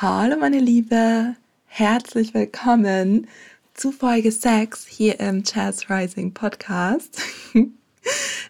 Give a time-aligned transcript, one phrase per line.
[0.00, 1.34] Hallo meine Liebe,
[1.66, 3.26] herzlich willkommen
[3.74, 7.20] zu Folge 6 hier im Jazz Rising Podcast.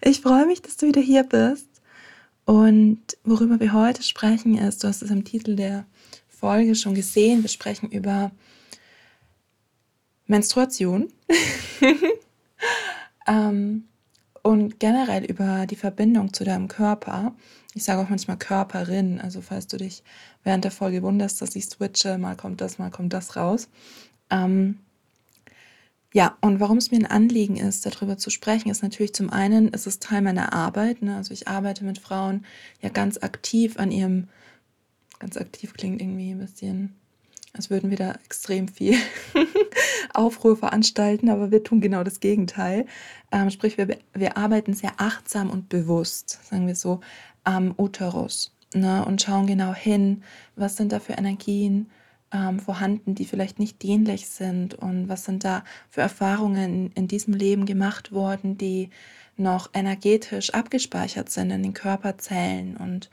[0.02, 1.66] Ich freue mich, dass du wieder hier bist.
[2.44, 5.86] Und worüber wir heute sprechen ist, du hast es im Titel der
[6.28, 8.30] Folge schon gesehen, wir sprechen über
[10.26, 11.10] Menstruation.
[13.26, 13.88] Ähm,
[14.48, 17.34] und generell über die Verbindung zu deinem Körper
[17.78, 20.02] ich sage auch manchmal Körperin, also falls du dich
[20.42, 23.68] während der Folge wunderst, dass ich switche, mal kommt das, mal kommt das raus.
[24.30, 24.80] Ähm,
[26.12, 29.72] ja, und warum es mir ein Anliegen ist, darüber zu sprechen, ist natürlich zum einen,
[29.72, 31.02] es ist Teil meiner Arbeit.
[31.02, 31.16] Ne?
[31.16, 32.44] Also ich arbeite mit Frauen
[32.80, 34.28] ja ganz aktiv an ihrem,
[35.20, 36.96] ganz aktiv klingt irgendwie ein bisschen,
[37.54, 38.96] als würden wir da extrem viel
[40.14, 42.86] Aufruhr veranstalten, aber wir tun genau das Gegenteil.
[43.32, 47.00] Ähm, sprich, wir, wir arbeiten sehr achtsam und bewusst, sagen wir so,
[47.44, 50.22] am Uterus ne, und schauen genau hin,
[50.56, 51.90] was sind da für Energien
[52.32, 57.34] ähm, vorhanden, die vielleicht nicht dienlich sind und was sind da für Erfahrungen in diesem
[57.34, 58.90] Leben gemacht worden, die
[59.36, 63.08] noch energetisch abgespeichert sind in den Körperzellen und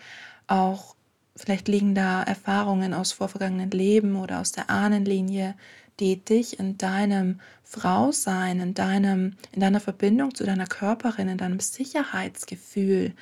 [0.48, 0.95] auch
[1.36, 5.56] vielleicht liegen da Erfahrungen aus vorvergangenen Leben oder aus der Ahnenlinie,
[6.00, 11.60] die dich in deinem Frausein, in deinem, in deiner Verbindung zu deiner Körperin, in deinem
[11.60, 13.14] Sicherheitsgefühl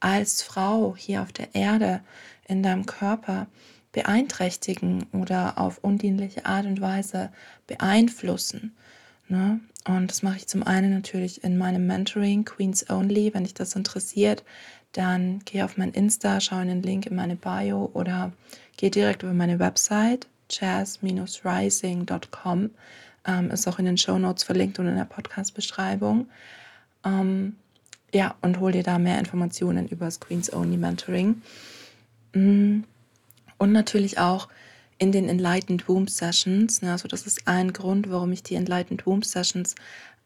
[0.00, 2.00] als Frau hier auf der Erde
[2.48, 3.46] in deinem Körper
[3.92, 7.30] beeinträchtigen oder auf undienliche Art und Weise
[7.66, 8.74] beeinflussen.
[9.28, 9.60] Ne?
[9.86, 13.32] Und das mache ich zum einen natürlich in meinem Mentoring Queens Only.
[13.34, 14.44] Wenn dich das interessiert,
[14.92, 18.32] dann geh auf mein Insta, schau in den Link in meine Bio oder
[18.76, 22.70] geh direkt über meine Website jazz-rising.com.
[23.24, 26.26] Ähm, ist auch in den Show Notes verlinkt und in der Podcast-Beschreibung.
[27.04, 27.56] Ähm,
[28.12, 31.40] ja, und hol dir da mehr Informationen über das Queens Only Mentoring.
[32.34, 32.80] Mm.
[33.58, 34.48] Und natürlich auch
[34.98, 36.82] in den Enlightened Womb Sessions.
[36.82, 39.76] Also das ist ein Grund, warum ich die Enlightened Womb Sessions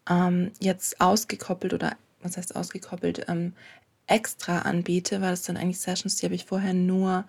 [0.09, 3.53] ähm, jetzt ausgekoppelt oder was heißt ausgekoppelt ähm,
[4.07, 7.25] extra anbiete, weil das sind eigentlich Sessions, die habe ich vorher nur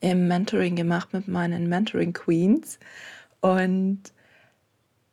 [0.00, 2.78] im Mentoring gemacht mit meinen Mentoring Queens.
[3.40, 4.00] Und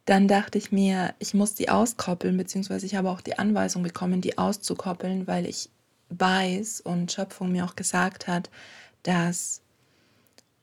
[0.06, 4.22] dann dachte ich mir, ich muss die auskoppeln, beziehungsweise ich habe auch die Anweisung bekommen,
[4.22, 5.70] die auszukoppeln, weil ich
[6.10, 8.50] weiß und Schöpfung mir auch gesagt hat,
[9.04, 9.62] dass,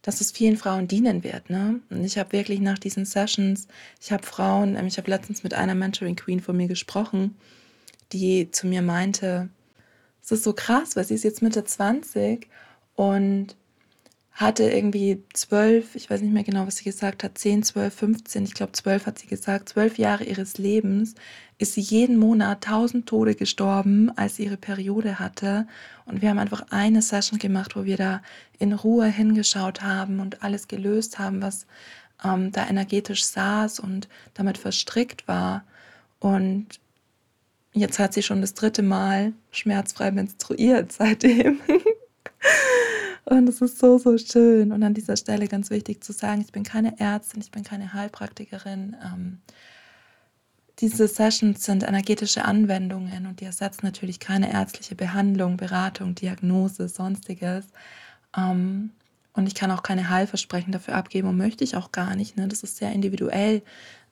[0.03, 1.49] dass es vielen Frauen dienen wird.
[1.49, 1.81] Ne?
[1.91, 3.69] Und ich habe wirklich nach diesen Sessions,
[4.03, 7.37] ich habe Frauen, ähm, ich habe letztens mit einer Mentoring Queen von mir gesprochen,
[8.13, 9.49] die zu mir meinte,
[10.27, 12.49] es ist so krass, weil sie ist jetzt Mitte 20
[12.97, 13.55] und
[14.33, 18.45] hatte irgendwie zwölf, ich weiß nicht mehr genau, was sie gesagt hat, zehn, zwölf, 15,
[18.45, 21.15] ich glaube zwölf hat sie gesagt, zwölf Jahre ihres Lebens
[21.59, 25.67] ist sie jeden Monat tausend Tode gestorben, als sie ihre Periode hatte.
[26.05, 28.21] Und wir haben einfach eine Session gemacht, wo wir da
[28.59, 31.67] in Ruhe hingeschaut haben und alles gelöst haben, was
[32.25, 35.65] ähm, da energetisch saß und damit verstrickt war.
[36.19, 36.81] Und
[37.77, 41.61] jetzt hat sie schon das dritte Mal schmerzfrei menstruiert seitdem.
[43.25, 44.71] Und es ist so, so schön.
[44.73, 47.93] Und an dieser Stelle ganz wichtig zu sagen, ich bin keine Ärztin, ich bin keine
[47.93, 48.97] Heilpraktikerin.
[49.05, 49.39] Ähm,
[50.79, 57.67] diese Sessions sind energetische Anwendungen und die ersetzen natürlich keine ärztliche Behandlung, Beratung, Diagnose, sonstiges.
[58.37, 58.91] Ähm,
[59.33, 62.37] und ich kann auch keine Heilversprechen dafür abgeben und möchte ich auch gar nicht.
[62.37, 62.47] Ne?
[62.47, 63.63] Das ist sehr individuell.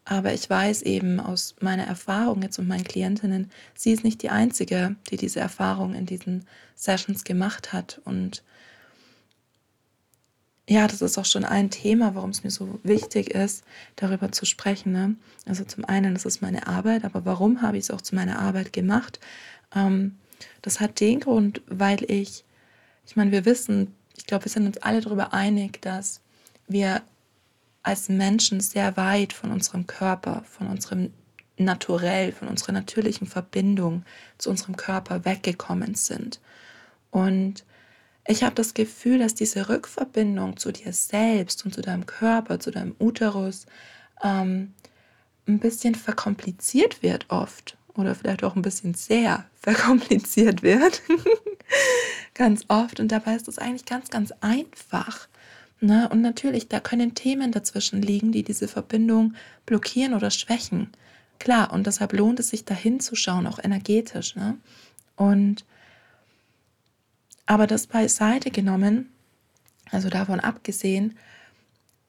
[0.04, 4.30] Aber ich weiß eben aus meiner Erfahrung jetzt und meinen Klientinnen, sie ist nicht die
[4.30, 6.44] Einzige, die diese Erfahrung in diesen
[6.74, 8.02] Sessions gemacht hat.
[8.04, 8.42] Und
[10.68, 13.64] ja, das ist auch schon ein Thema, warum es mir so wichtig ist,
[13.96, 14.92] darüber zu sprechen.
[14.92, 15.14] Ne?
[15.46, 18.38] Also zum einen, das ist meine Arbeit, aber warum habe ich es auch zu meiner
[18.38, 19.20] Arbeit gemacht?
[19.74, 20.16] Ähm,
[20.60, 22.44] das hat den Grund, weil ich,
[23.06, 26.20] ich meine, wir wissen, ich glaube, wir sind uns alle darüber einig, dass
[26.66, 27.02] wir
[27.84, 31.12] als Menschen sehr weit von unserem Körper, von unserem
[31.56, 34.04] Naturell, von unserer natürlichen Verbindung
[34.38, 36.40] zu unserem Körper weggekommen sind.
[37.12, 37.64] Und
[38.26, 42.72] ich habe das Gefühl, dass diese Rückverbindung zu dir selbst und zu deinem Körper, zu
[42.72, 43.66] deinem Uterus
[44.22, 44.72] ähm,
[45.46, 51.02] ein bisschen verkompliziert wird oft oder vielleicht auch ein bisschen sehr verkompliziert wird.
[52.34, 52.98] ganz oft.
[52.98, 55.28] Und dabei ist es eigentlich ganz, ganz einfach.
[55.84, 56.08] Ne?
[56.08, 59.34] Und natürlich, da können Themen dazwischen liegen, die diese Verbindung
[59.66, 60.88] blockieren oder schwächen.
[61.38, 64.34] Klar, und deshalb lohnt es sich, da hinzuschauen, auch energetisch.
[64.34, 64.56] Ne?
[65.16, 65.64] Und
[67.46, 69.12] aber das beiseite genommen,
[69.90, 71.18] also davon abgesehen,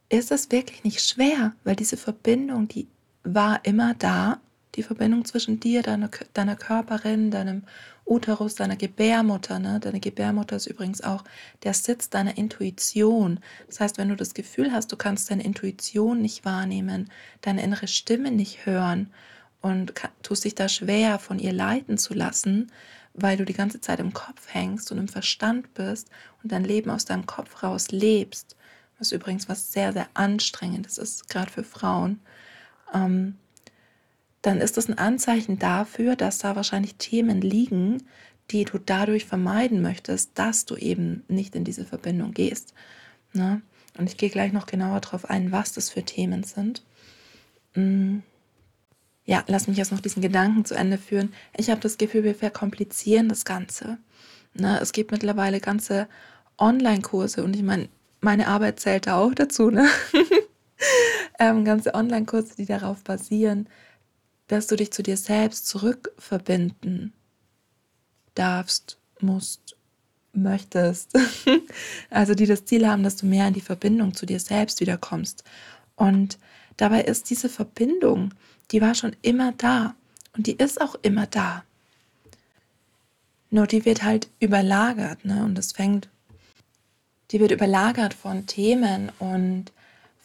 [0.07, 2.87] ist es wirklich nicht schwer, weil diese Verbindung, die
[3.23, 4.39] war immer da,
[4.75, 7.63] die Verbindung zwischen dir, deiner, deiner Körperin, deinem
[8.05, 9.59] Uterus, deiner Gebärmutter.
[9.59, 9.79] Ne?
[9.79, 11.23] Deine Gebärmutter ist übrigens auch
[11.63, 13.39] der Sitz deiner Intuition.
[13.67, 17.09] Das heißt, wenn du das Gefühl hast, du kannst deine Intuition nicht wahrnehmen,
[17.41, 19.11] deine innere Stimme nicht hören
[19.61, 22.71] und tust dich da schwer, von ihr leiten zu lassen,
[23.15, 26.09] weil du die ganze Zeit im Kopf hängst und im Verstand bist
[26.43, 28.55] und dein Leben aus deinem Kopf raus lebst,
[28.99, 32.19] was übrigens was sehr, sehr anstrengendes ist, gerade für Frauen,
[32.93, 33.37] ähm,
[34.45, 38.03] dann ist das ein Anzeichen dafür, dass da wahrscheinlich Themen liegen,
[38.51, 42.73] die du dadurch vermeiden möchtest, dass du eben nicht in diese Verbindung gehst.
[43.33, 43.61] Ne?
[43.97, 46.83] Und ich gehe gleich noch genauer darauf ein, was das für Themen sind.
[47.73, 48.19] Mm.
[49.27, 51.33] Ja, lass mich jetzt noch diesen Gedanken zu Ende führen.
[51.57, 53.97] Ich habe das Gefühl, wir verkomplizieren das Ganze.
[54.53, 54.79] Ne?
[54.79, 56.07] Es gibt mittlerweile ganze
[56.59, 57.89] Online-Kurse und ich meine,
[58.21, 59.71] meine Arbeit zählt da auch dazu.
[59.71, 59.87] Ne?
[61.39, 63.67] ähm, ganze Online-Kurse, die darauf basieren,
[64.47, 67.13] dass du dich zu dir selbst zurückverbinden
[68.35, 69.75] darfst, musst,
[70.33, 71.17] möchtest.
[72.09, 75.43] also die das Ziel haben, dass du mehr in die Verbindung zu dir selbst wiederkommst.
[75.95, 76.37] Und
[76.77, 78.33] dabei ist diese Verbindung,
[78.71, 79.95] die war schon immer da
[80.35, 81.63] und die ist auch immer da.
[83.49, 85.43] Nur die wird halt überlagert, ne?
[85.43, 86.09] Und es fängt,
[87.31, 89.71] die wird überlagert von Themen und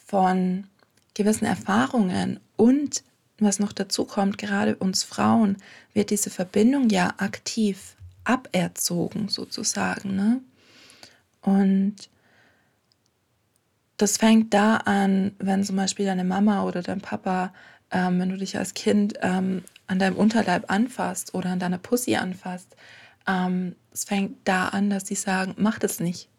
[0.05, 0.67] von
[1.13, 3.03] gewissen Erfahrungen und
[3.45, 5.57] was noch dazu kommt, gerade uns Frauen
[5.93, 10.15] wird diese Verbindung ja aktiv aberzogen sozusagen.
[10.15, 10.41] Ne?
[11.41, 11.95] Und
[13.97, 17.53] das fängt da an, wenn zum Beispiel deine Mama oder dein Papa,
[17.91, 22.15] ähm, wenn du dich als Kind ähm, an deinem Unterleib anfasst oder an deiner Pussy
[22.15, 22.75] anfasst,
[23.27, 26.29] ähm, es fängt da an, dass sie sagen, mach das nicht.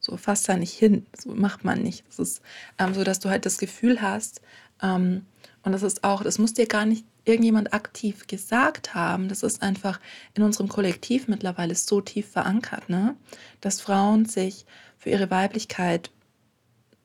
[0.00, 1.06] So, fass da nicht hin.
[1.16, 2.04] So macht man nicht.
[2.06, 2.42] Das ist
[2.78, 4.40] ähm, so, dass du halt das Gefühl hast,
[4.82, 5.26] ähm,
[5.68, 9.28] und das ist auch, das muss dir gar nicht irgendjemand aktiv gesagt haben.
[9.28, 10.00] Das ist einfach
[10.32, 13.16] in unserem Kollektiv mittlerweile so tief verankert, ne?
[13.60, 14.64] dass Frauen sich
[14.96, 16.10] für ihre Weiblichkeit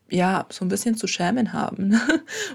[0.09, 1.89] ja so ein bisschen zu schämen haben.
[1.89, 1.99] Ne?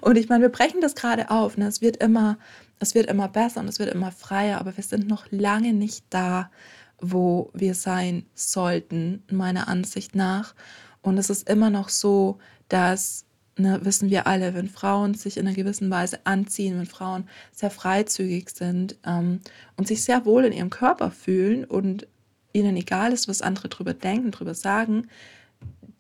[0.01, 1.59] Und ich meine, wir brechen das gerade auf.
[1.59, 1.67] Ne?
[1.67, 2.39] Es wird immer,
[2.79, 6.07] es wird immer besser und es wird immer freier, aber wir sind noch lange nicht
[6.09, 6.51] da,
[7.03, 10.55] wo wir sein sollten, meiner Ansicht nach.
[11.03, 12.39] Und es ist immer noch so,
[12.71, 13.27] dass
[13.59, 17.71] ne, wissen wir alle, wenn Frauen sich in einer gewissen Weise anziehen, wenn Frauen sehr
[17.71, 19.41] freizügig sind ähm,
[19.77, 22.07] und sich sehr wohl in ihrem Körper fühlen und
[22.53, 25.09] ihnen egal ist, was andere drüber denken, drüber sagen,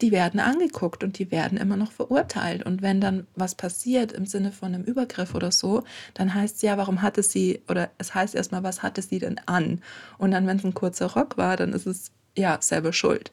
[0.01, 2.65] die werden angeguckt und die werden immer noch verurteilt.
[2.65, 5.83] Und wenn dann was passiert im Sinne von einem Übergriff oder so,
[6.15, 9.41] dann heißt es ja, warum hatte sie, oder es heißt erstmal, was hatte sie denn
[9.47, 9.83] an?
[10.17, 13.33] Und dann, wenn es ein kurzer Rock war, dann ist es ja selber schuld.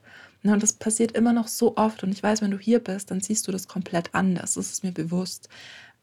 [0.53, 2.03] Und das passiert immer noch so oft.
[2.03, 4.56] Und ich weiß, wenn du hier bist, dann siehst du das komplett anders.
[4.56, 5.50] Das ist mir bewusst.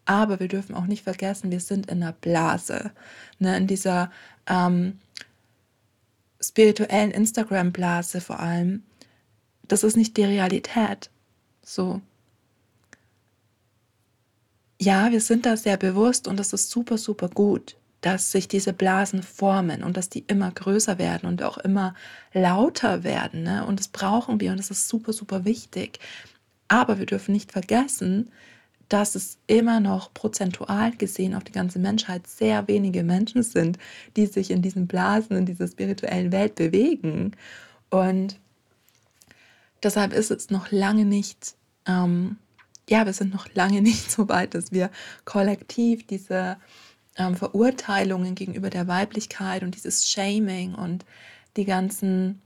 [0.05, 2.91] Aber wir dürfen auch nicht vergessen, wir sind in einer Blase.
[3.39, 4.11] Ne, in dieser
[4.47, 4.99] ähm,
[6.41, 8.83] spirituellen Instagram-Blase vor allem.
[9.69, 11.11] Das ist nicht die Realität.
[11.65, 12.01] So.
[14.81, 18.73] Ja, wir sind da sehr bewusst und das ist super, super gut dass sich diese
[18.73, 21.95] Blasen formen und dass die immer größer werden und auch immer
[22.35, 23.45] lauter werden.
[23.45, 23.65] Ne?
[23.65, 26.01] Und das brauchen wir und das ist super, super wichtig.
[26.69, 28.31] Aber wir dürfen nicht vergessen,
[28.89, 33.79] dass es immer noch prozentual gesehen auf die ganze Menschheit sehr wenige Menschen sind,
[34.17, 37.33] die sich in diesen Blasen, in dieser spirituellen Welt bewegen.
[37.89, 38.39] Und
[39.83, 41.55] deshalb ist es noch lange nicht,
[41.87, 42.37] ähm,
[42.91, 44.91] ja, wir sind noch lange nicht so weit, dass wir
[45.25, 46.57] kollektiv diese
[47.17, 51.05] ähm, Verurteilungen gegenüber der Weiblichkeit und dieses Shaming und
[51.57, 52.41] die ganzen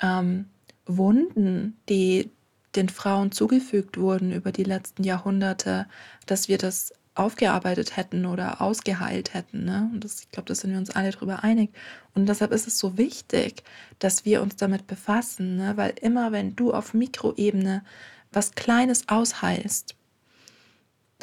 [0.00, 0.46] ähm,
[0.86, 2.30] Wunden, die
[2.74, 5.86] den Frauen zugefügt wurden über die letzten Jahrhunderte,
[6.26, 9.64] dass wir das aufgearbeitet hätten oder ausgeheilt hätten.
[9.64, 9.88] Ne?
[9.92, 11.70] Und das, ich glaube, da sind wir uns alle drüber einig.
[12.14, 13.62] Und deshalb ist es so wichtig,
[14.00, 15.76] dass wir uns damit befassen, ne?
[15.76, 17.84] weil immer wenn du auf Mikroebene
[18.32, 19.94] was Kleines ausheilst,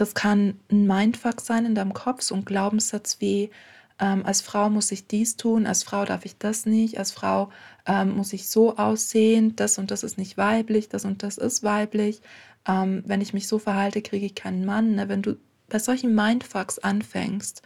[0.02, 3.52] das kann ein Mindfuck sein in deinem Kopf, so ein Glaubenssatz wie,
[4.00, 7.52] ähm, als Frau muss ich dies tun, als Frau darf ich das nicht, als Frau
[7.86, 11.62] ähm, muss ich so aussehen, das und das ist nicht weiblich, das und das ist
[11.62, 12.22] weiblich.
[12.68, 14.96] Ähm, wenn ich mich so verhalte, kriege ich keinen Mann.
[14.96, 15.08] Ne?
[15.08, 15.38] Wenn du
[15.70, 17.62] bei solchen Mindfucks anfängst,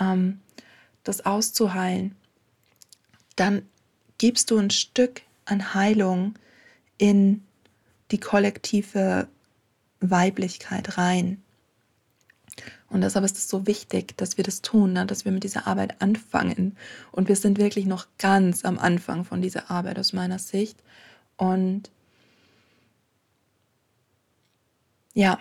[0.00, 0.40] ähm,
[1.02, 2.16] das auszuheilen,
[3.36, 3.60] dann
[4.16, 6.34] gibst du ein Stück an Heilung
[6.96, 7.44] in
[8.10, 9.28] die kollektive
[10.00, 11.43] Weiblichkeit rein.
[12.94, 15.04] Und deshalb ist es so wichtig, dass wir das tun, ne?
[15.04, 16.76] dass wir mit dieser Arbeit anfangen.
[17.10, 20.78] Und wir sind wirklich noch ganz am Anfang von dieser Arbeit aus meiner Sicht.
[21.36, 21.90] Und
[25.12, 25.40] ja,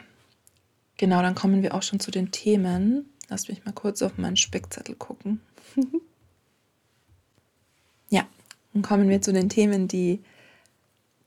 [0.98, 3.06] genau, dann kommen wir auch schon zu den Themen.
[3.30, 5.40] Lass mich mal kurz auf meinen Spickzettel gucken.
[8.10, 8.28] ja,
[8.74, 10.24] dann kommen wir zu den Themen, die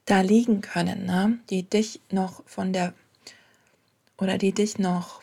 [0.06, 1.38] da liegen können, ne?
[1.50, 2.95] die dich noch von der
[4.18, 5.23] oder die dich noch,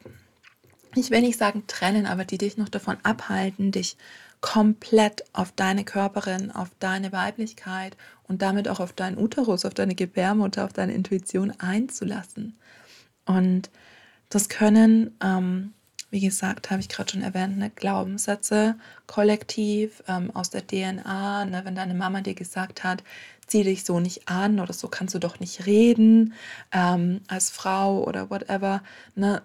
[0.95, 3.97] ich will nicht sagen trennen, aber die dich noch davon abhalten, dich
[4.41, 7.95] komplett auf deine Körperin, auf deine Weiblichkeit
[8.27, 12.57] und damit auch auf deinen Uterus, auf deine Gebärmutter, auf deine Intuition einzulassen.
[13.25, 13.69] Und
[14.29, 15.73] das können, ähm,
[16.09, 18.75] wie gesagt, habe ich gerade schon erwähnt, ne, Glaubenssätze
[19.07, 21.45] kollektiv ähm, aus der DNA.
[21.45, 23.01] Ne, wenn deine Mama dir gesagt hat,
[23.47, 26.33] zieh dich so nicht an oder so kannst du doch nicht reden
[26.73, 28.83] ähm, als Frau oder whatever.
[29.15, 29.41] Ne,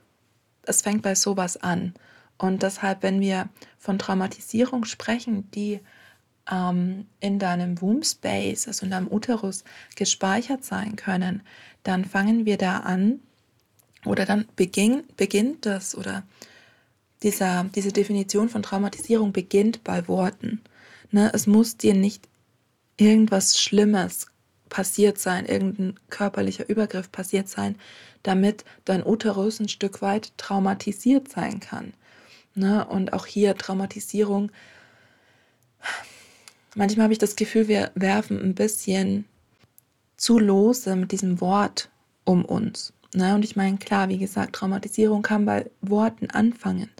[0.68, 1.94] es fängt bei sowas an.
[2.36, 3.48] Und deshalb, wenn wir
[3.78, 5.80] von Traumatisierung sprechen, die
[6.50, 9.64] ähm, in deinem Womb Space, also in deinem Uterus,
[9.96, 11.42] gespeichert sein können,
[11.82, 13.20] dann fangen wir da an
[14.04, 16.22] oder dann beginn, beginnt das oder
[17.22, 20.60] dieser, diese Definition von Traumatisierung beginnt bei Worten.
[21.10, 21.30] Ne?
[21.34, 22.28] Es muss dir nicht
[22.96, 24.28] irgendwas Schlimmes
[24.68, 27.76] passiert sein, irgendein körperlicher Übergriff passiert sein,
[28.22, 31.92] damit dein Uterus ein Stück weit traumatisiert sein kann.
[32.54, 32.84] Ne?
[32.86, 34.50] Und auch hier Traumatisierung.
[36.74, 39.24] Manchmal habe ich das Gefühl, wir werfen ein bisschen
[40.16, 41.88] zu lose mit diesem Wort
[42.24, 42.92] um uns.
[43.14, 43.34] Ne?
[43.34, 46.90] Und ich meine, klar, wie gesagt, Traumatisierung kann bei Worten anfangen.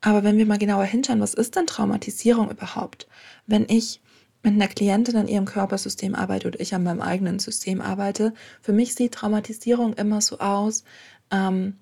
[0.00, 3.06] Aber wenn wir mal genauer hinschauen, was ist denn Traumatisierung überhaupt?
[3.46, 4.00] Wenn ich
[4.42, 8.72] mit einer Klientin an ihrem Körpersystem arbeite oder ich an meinem eigenen System arbeite, für
[8.72, 10.84] mich sieht Traumatisierung immer so aus,
[11.30, 11.78] ähm,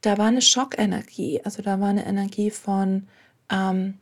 [0.00, 3.06] da war eine Schockenergie, also da war eine Energie von
[3.50, 3.94] ähm,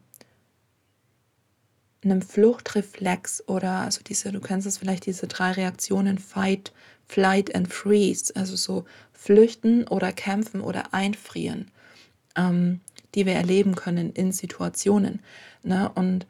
[2.02, 6.72] einem Fluchtreflex oder also diese, du kennst es vielleicht, diese drei Reaktionen, Fight,
[7.06, 11.70] Flight and Freeze, also so flüchten oder kämpfen oder einfrieren,
[12.36, 12.80] ähm,
[13.14, 15.20] die wir erleben können in Situationen.
[15.62, 15.90] Ne?
[15.94, 16.26] Und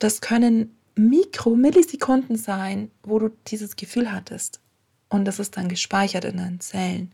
[0.00, 4.60] das können Mikro, Millisekunden sein, wo du dieses Gefühl hattest.
[5.08, 7.12] Und das ist dann gespeichert in deinen Zellen.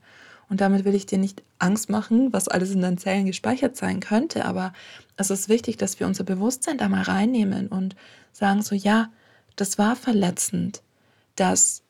[0.49, 4.01] Und damit will ich dir nicht Angst machen, was alles in deinen Zellen gespeichert sein
[4.01, 4.45] könnte.
[4.45, 4.73] Aber
[5.17, 7.97] es ist wichtig, dass wir unser Bewusstsein da mal reinnehmen und
[8.33, 9.11] sagen so, ja,
[9.57, 10.83] das war verletzend.
[11.35, 11.83] Das,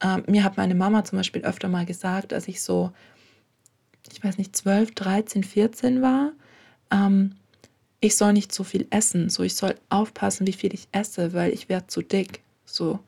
[0.00, 2.90] äh, mir hat meine Mama zum Beispiel öfter mal gesagt, als ich so,
[4.12, 6.32] ich weiß nicht, 12, 13, 14 war,
[6.90, 7.36] ähm,
[8.00, 9.28] ich soll nicht so viel essen.
[9.28, 12.42] So, ich soll aufpassen, wie viel ich esse, weil ich werde zu dick.
[12.64, 12.98] So.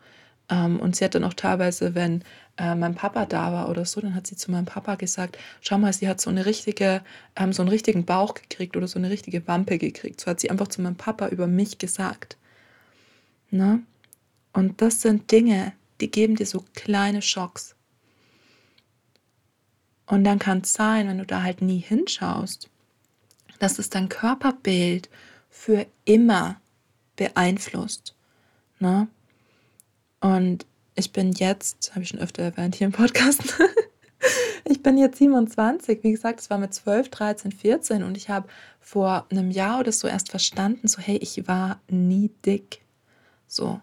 [0.50, 2.22] Ähm, und sie hat dann auch teilweise, wenn
[2.58, 5.78] äh, mein Papa da war oder so, dann hat sie zu meinem Papa gesagt, schau
[5.78, 7.02] mal, sie hat so eine richtige,
[7.36, 10.20] ähm, so einen richtigen Bauch gekriegt oder so eine richtige Wampe gekriegt.
[10.20, 12.36] So hat sie einfach zu meinem Papa über mich gesagt.
[13.50, 13.82] Ne?
[14.52, 17.74] Und das sind Dinge, die geben dir so kleine Schocks.
[20.06, 22.68] Und dann kann es sein, wenn du da halt nie hinschaust,
[23.62, 25.08] dass es dein Körperbild
[25.48, 26.60] für immer
[27.14, 28.16] beeinflusst.
[28.80, 29.06] Ne?
[30.20, 30.66] Und
[30.96, 33.54] ich bin jetzt, habe ich schon öfter erwähnt hier im Podcast,
[34.64, 36.02] ich bin jetzt 27.
[36.02, 38.48] Wie gesagt, es war mit 12, 13, 14 und ich habe
[38.80, 42.82] vor einem Jahr oder so erst verstanden, so hey, ich war nie dick.
[43.46, 43.80] So.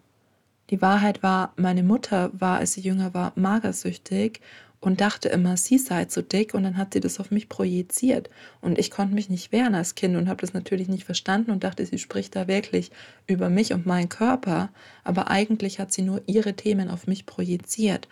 [0.72, 4.42] Die Wahrheit war, meine Mutter war, als sie jünger war, magersüchtig
[4.82, 8.30] und dachte immer, sie sei zu dick und dann hat sie das auf mich projiziert
[8.62, 11.64] und ich konnte mich nicht wehren als Kind und habe das natürlich nicht verstanden und
[11.64, 12.92] dachte, sie spricht da wirklich
[13.28, 14.70] über mich und meinen Körper,
[15.04, 18.08] aber eigentlich hat sie nur ihre Themen auf mich projiziert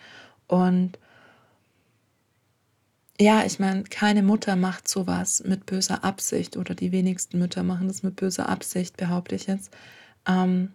[0.47, 0.97] und
[3.19, 7.88] ja, ich meine, keine Mutter macht sowas mit böser Absicht oder die wenigsten Mütter machen
[7.88, 9.75] das mit böser Absicht, behaupte ich jetzt.
[10.27, 10.71] Ähm,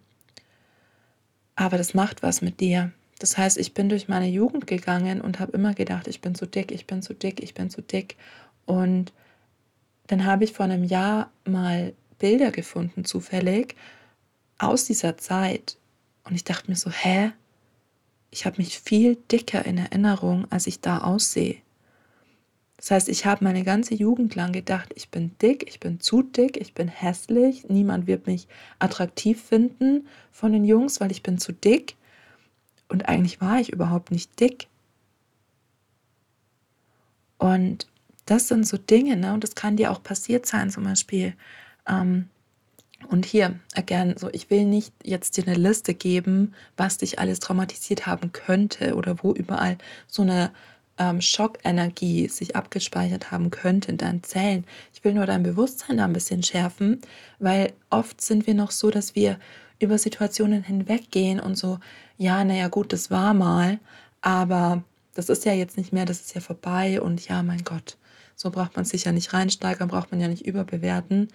[1.55, 2.91] aber das macht was mit dir.
[3.19, 6.45] Das heißt, ich bin durch meine Jugend gegangen und habe immer gedacht, ich bin zu
[6.45, 8.17] dick, ich bin zu dick, ich bin zu dick.
[8.65, 9.13] Und
[10.07, 13.75] dann habe ich vor einem Jahr mal Bilder gefunden, zufällig,
[14.57, 15.77] aus dieser Zeit.
[16.23, 17.31] Und ich dachte mir so, hä?
[18.31, 21.57] Ich habe mich viel dicker in Erinnerung, als ich da aussehe.
[22.77, 26.21] Das heißt, ich habe meine ganze Jugend lang gedacht, ich bin dick, ich bin zu
[26.21, 28.47] dick, ich bin hässlich, niemand wird mich
[28.79, 31.95] attraktiv finden von den Jungs, weil ich bin zu dick.
[32.89, 34.67] Und eigentlich war ich überhaupt nicht dick.
[37.37, 37.87] Und
[38.25, 39.33] das sind so Dinge, ne?
[39.33, 41.33] und das kann dir auch passiert sein, zum Beispiel.
[41.87, 42.29] Ähm,
[43.09, 47.39] und hier, again, so, ich will nicht jetzt dir eine Liste geben, was dich alles
[47.39, 50.51] traumatisiert haben könnte oder wo überall so eine
[50.97, 54.65] ähm, Schockenergie sich abgespeichert haben könnte in deinen Zellen.
[54.93, 57.01] Ich will nur dein Bewusstsein da ein bisschen schärfen,
[57.39, 59.39] weil oft sind wir noch so, dass wir
[59.83, 61.79] über Situationen hinweggehen und so,
[62.17, 63.79] ja, naja, gut, das war mal,
[64.21, 67.97] aber das ist ja jetzt nicht mehr, das ist ja vorbei und ja, mein Gott,
[68.35, 71.27] So braucht man sich ja nicht reinsteigern, braucht man ja nicht überbewerten.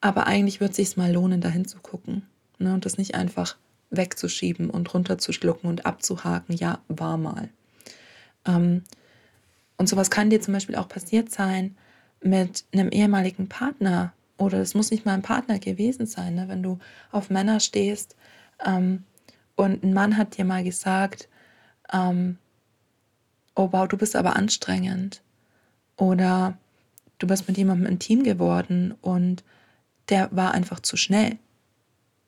[0.00, 2.22] Aber eigentlich wird es sich mal lohnen, dahin zu gucken.
[2.58, 2.74] Ne?
[2.74, 3.56] Und das nicht einfach
[3.90, 7.48] wegzuschieben und runterzuschlucken und abzuhaken, ja, war mal.
[8.46, 8.84] Ähm,
[9.76, 11.76] und sowas kann dir zum Beispiel auch passiert sein
[12.22, 16.48] mit einem ehemaligen Partner oder es muss nicht mal ein Partner gewesen sein, ne?
[16.48, 16.78] wenn du
[17.10, 18.16] auf Männer stehst
[18.64, 19.04] ähm,
[19.56, 21.28] und ein Mann hat dir mal gesagt,
[21.92, 22.38] ähm,
[23.54, 25.20] oh wow, du bist aber anstrengend
[25.96, 26.56] oder
[27.18, 29.42] du bist mit jemandem intim geworden und
[30.08, 31.38] der war einfach zu schnell.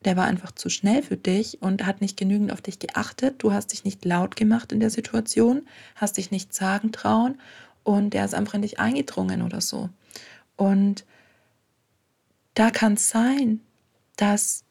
[0.03, 3.35] Der war einfach zu schnell für dich und hat nicht genügend auf dich geachtet.
[3.37, 7.39] Du hast dich nicht laut gemacht in der Situation, hast dich nicht sagen trauen
[7.83, 9.89] und der ist einfach in dich eingedrungen oder so.
[10.57, 11.05] Und
[12.53, 13.61] da kann es sein,
[14.17, 14.63] dass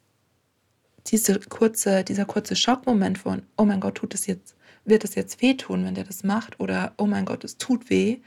[1.06, 5.40] diese kurze, dieser kurze Schockmoment von, oh mein Gott, tut es jetzt, wird es jetzt
[5.42, 8.18] wehtun, wenn der das macht, oder oh mein Gott, es tut weh,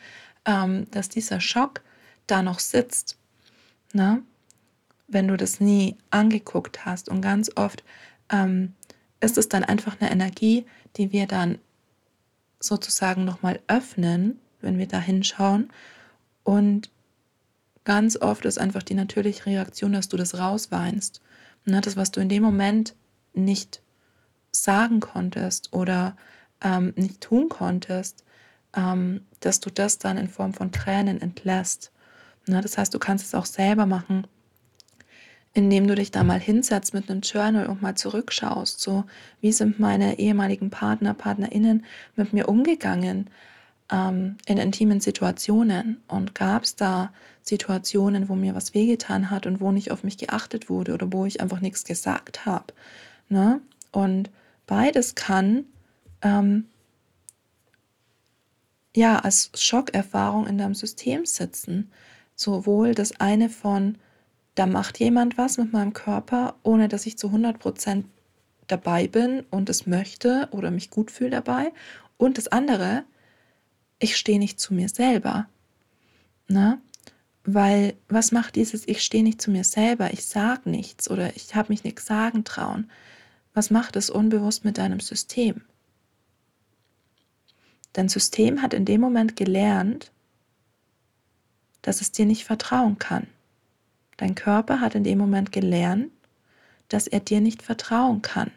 [0.45, 1.81] ähm, dass dieser Schock
[2.27, 3.17] da noch sitzt.
[3.93, 4.24] Ne?
[5.07, 7.10] Wenn du das nie angeguckt hast.
[7.10, 7.83] Und ganz oft
[8.29, 8.74] ähm,
[9.19, 10.65] ist es dann einfach eine Energie,
[10.98, 11.60] die wir dann
[12.60, 15.69] sozusagen nochmal öffnen, wenn wir da hinschauen.
[16.43, 16.89] Und
[17.84, 21.22] ganz oft ist einfach die natürliche Reaktion, dass du das rausweinst.
[21.66, 21.82] Ne?
[21.82, 22.96] Das, was du in dem Moment
[23.34, 23.82] nicht
[24.52, 26.16] sagen konntest oder
[26.62, 28.24] ähm, nicht tun konntest,
[28.75, 31.92] ähm, dass du das dann in Form von Tränen entlässt.
[32.48, 32.62] Ne?
[32.62, 34.28] Das heißt, du kannst es auch selber machen,
[35.54, 38.80] indem du dich da mal hinsetzt mit einem Journal und mal zurückschaust.
[38.80, 39.06] So,
[39.42, 41.86] wie sind meine ehemaligen Partner, PartnerInnen
[42.16, 43.30] mit mir umgegangen
[43.92, 46.02] ähm, in intimen Situationen?
[46.08, 47.12] Und gab es da
[47.42, 51.25] Situationen, wo mir was wehgetan hat und wo nicht auf mich geachtet wurde oder wo
[51.25, 52.74] ich einfach nichts gesagt habe?
[53.30, 53.62] Ne?
[53.92, 54.30] Und
[54.66, 55.66] beides kann
[56.22, 56.66] ähm,
[58.96, 61.92] ja, als Schockerfahrung in deinem System sitzen.
[62.36, 63.98] Sowohl das eine von,
[64.56, 68.06] da macht jemand was mit meinem Körper, ohne dass ich zu 100 Prozent
[68.68, 71.72] dabei bin und es möchte oder mich gut fühle dabei.
[72.18, 73.04] Und das andere,
[74.03, 75.48] ich stehe nicht zu mir selber.
[76.49, 76.82] Ne?
[77.45, 81.56] Weil was macht dieses, ich stehe nicht zu mir selber, ich sage nichts oder ich
[81.56, 82.91] habe mich nichts sagen trauen?
[83.54, 85.62] Was macht es unbewusst mit deinem System?
[87.93, 90.12] Dein System hat in dem Moment gelernt,
[91.82, 93.28] dass es dir nicht vertrauen kann.
[94.17, 96.12] Dein Körper hat in dem Moment gelernt,
[96.89, 98.51] dass er dir nicht vertrauen kann,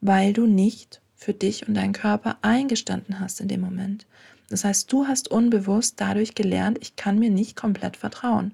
[0.00, 4.06] weil du nicht für dich und deinen Körper eingestanden hast in dem Moment.
[4.50, 8.52] Das heißt, du hast unbewusst dadurch gelernt, ich kann mir nicht komplett vertrauen.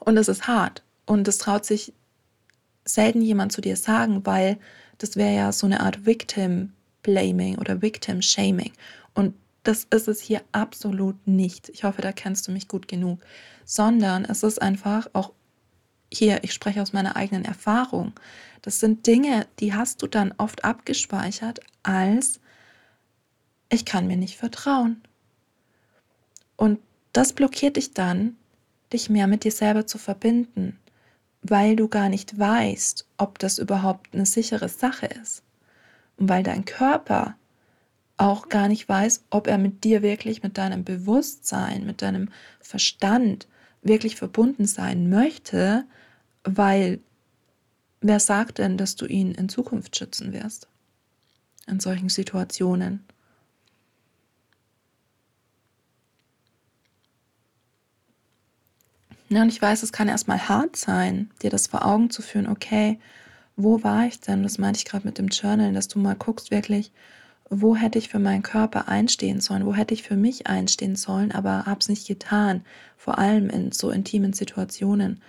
[0.00, 1.92] Und es ist hart und es traut sich
[2.84, 4.56] selten jemand zu dir sagen, weil
[4.98, 6.72] das wäre ja so eine Art Victim
[7.02, 8.72] Blaming oder Victim Shaming.
[9.12, 11.68] Und das ist es hier absolut nicht.
[11.68, 13.20] Ich hoffe, da kennst du mich gut genug.
[13.64, 15.32] Sondern es ist einfach auch
[16.12, 18.12] hier, ich spreche aus meiner eigenen Erfahrung.
[18.62, 22.40] Das sind Dinge, die hast du dann oft abgespeichert als
[23.68, 25.02] ich kann mir nicht vertrauen.
[26.56, 26.78] Und
[27.12, 28.36] das blockiert dich dann,
[28.92, 30.78] dich mehr mit dir selber zu verbinden,
[31.42, 35.42] weil du gar nicht weißt, ob das überhaupt eine sichere Sache ist.
[36.16, 37.36] Und weil dein Körper
[38.16, 43.46] auch gar nicht weiß, ob er mit dir wirklich, mit deinem Bewusstsein, mit deinem Verstand
[43.86, 45.84] wirklich verbunden sein möchte,
[46.44, 47.00] weil
[48.00, 50.68] wer sagt denn, dass du ihn in Zukunft schützen wirst?
[51.66, 53.04] In solchen Situationen.
[59.28, 62.46] Ja, und ich weiß, es kann erstmal hart sein, dir das vor Augen zu führen,
[62.46, 63.00] okay,
[63.56, 64.42] wo war ich denn?
[64.44, 66.92] Das meinte ich gerade mit dem Journal, dass du mal guckst, wirklich,
[67.48, 71.32] wo hätte ich für meinen Körper einstehen sollen, wo hätte ich für mich einstehen sollen,
[71.32, 72.62] aber habe es nicht getan,
[72.96, 75.20] vor allem in so intimen Situationen.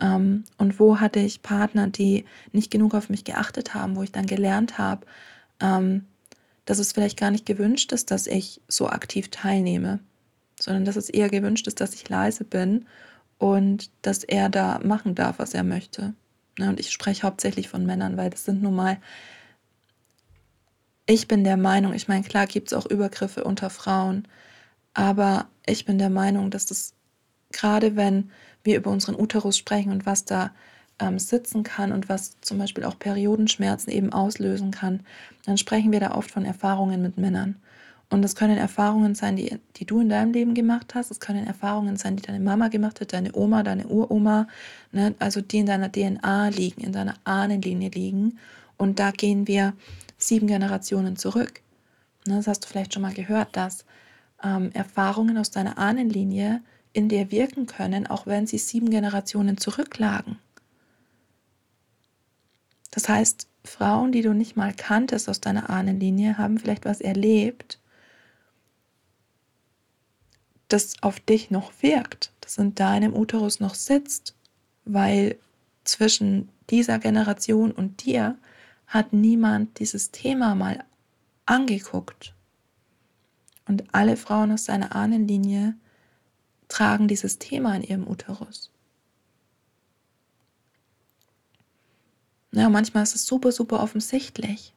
[0.00, 4.12] Ähm, und wo hatte ich Partner, die nicht genug auf mich geachtet haben, wo ich
[4.12, 5.06] dann gelernt habe,
[5.60, 6.04] ähm,
[6.64, 10.00] dass es vielleicht gar nicht gewünscht ist, dass ich so aktiv teilnehme,
[10.58, 12.86] sondern dass es eher gewünscht ist, dass ich leise bin
[13.38, 16.14] und dass er da machen darf, was er möchte.
[16.58, 18.98] Ne, und ich spreche hauptsächlich von Männern, weil das sind nun mal,
[21.06, 24.26] ich bin der Meinung, ich meine, klar gibt es auch Übergriffe unter Frauen,
[24.94, 26.94] aber ich bin der Meinung, dass das
[27.52, 28.30] gerade wenn
[28.62, 30.50] wir über unseren Uterus sprechen und was da
[30.98, 35.00] ähm, sitzen kann und was zum Beispiel auch Periodenschmerzen eben auslösen kann,
[35.44, 37.56] dann sprechen wir da oft von Erfahrungen mit Männern.
[38.10, 41.10] Und das können Erfahrungen sein, die, die du in deinem Leben gemacht hast.
[41.10, 44.46] Es können Erfahrungen sein, die deine Mama gemacht hat, deine Oma, deine Uroma,
[44.92, 45.14] ne?
[45.18, 48.38] also die in deiner DNA liegen, in deiner Ahnenlinie liegen.
[48.84, 49.72] Und da gehen wir
[50.18, 51.62] sieben Generationen zurück.
[52.26, 53.86] Ne, das hast du vielleicht schon mal gehört, dass
[54.42, 60.38] ähm, Erfahrungen aus deiner Ahnenlinie in dir wirken können, auch wenn sie sieben Generationen zurücklagen.
[62.90, 67.78] Das heißt, Frauen, die du nicht mal kanntest aus deiner Ahnenlinie, haben vielleicht was erlebt,
[70.68, 74.34] das auf dich noch wirkt, das in deinem Uterus noch sitzt,
[74.84, 75.38] weil
[75.84, 78.36] zwischen dieser Generation und dir
[78.94, 80.84] hat niemand dieses Thema mal
[81.46, 82.32] angeguckt.
[83.66, 85.74] Und alle Frauen aus seiner Ahnenlinie
[86.68, 88.70] tragen dieses Thema in ihrem Uterus.
[92.52, 94.72] Ja, manchmal ist es super, super offensichtlich.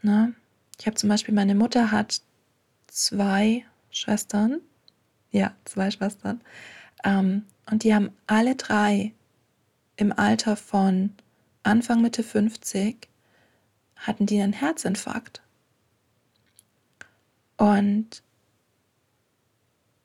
[0.00, 0.32] Na,
[0.78, 2.22] ich habe zum Beispiel, meine Mutter hat
[2.86, 4.62] zwei Schwestern.
[5.32, 6.40] Ja, zwei Schwestern.
[7.04, 9.12] Ähm, und die haben alle drei
[9.96, 11.10] im Alter von
[11.66, 13.08] Anfang Mitte 50
[13.96, 15.42] hatten die einen Herzinfarkt.
[17.56, 18.22] Und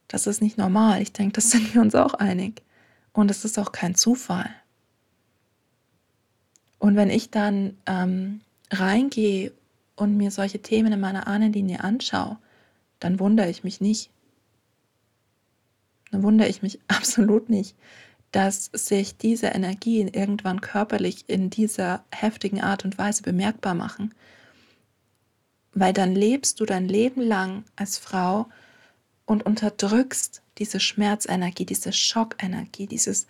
[0.07, 1.01] das ist nicht normal.
[1.01, 2.63] Ich denke, das sind wir uns auch einig.
[3.13, 4.49] Und es ist auch kein Zufall.
[6.79, 9.51] Und wenn ich dann ähm, reingehe
[9.95, 12.39] und mir solche Themen in meiner Ahnenlinie anschaue,
[12.99, 14.09] dann wundere ich mich nicht.
[16.11, 17.75] Dann wundere ich mich absolut nicht,
[18.31, 24.13] dass sich diese Energien irgendwann körperlich in dieser heftigen Art und Weise bemerkbar machen.
[25.73, 28.47] Weil dann lebst du dein Leben lang als Frau
[29.25, 33.27] und unterdrückst diese Schmerzenergie, diese Schockenergie, dieses,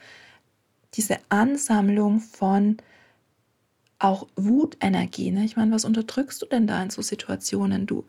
[0.93, 2.77] diese Ansammlung von
[3.99, 5.31] auch Wutenergie.
[5.31, 5.45] Ne?
[5.45, 7.85] Ich meine, was unterdrückst du denn da in so Situationen?
[7.85, 8.05] Du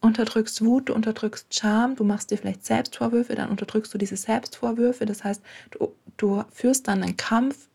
[0.00, 5.06] unterdrückst Wut, du unterdrückst Scham, du machst dir vielleicht Selbstvorwürfe, dann unterdrückst du diese Selbstvorwürfe.
[5.06, 7.68] Das heißt, du, du führst dann einen Kampf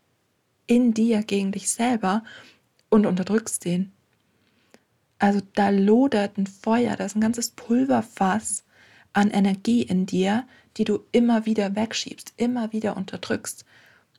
[0.68, 2.24] in dir gegen dich selber
[2.90, 3.92] und unterdrückst den.
[5.20, 8.64] Also da lodert ein Feuer, da ist ein ganzes Pulverfass
[9.14, 10.46] an Energie in dir,
[10.78, 13.66] die du immer wieder wegschiebst, immer wieder unterdrückst.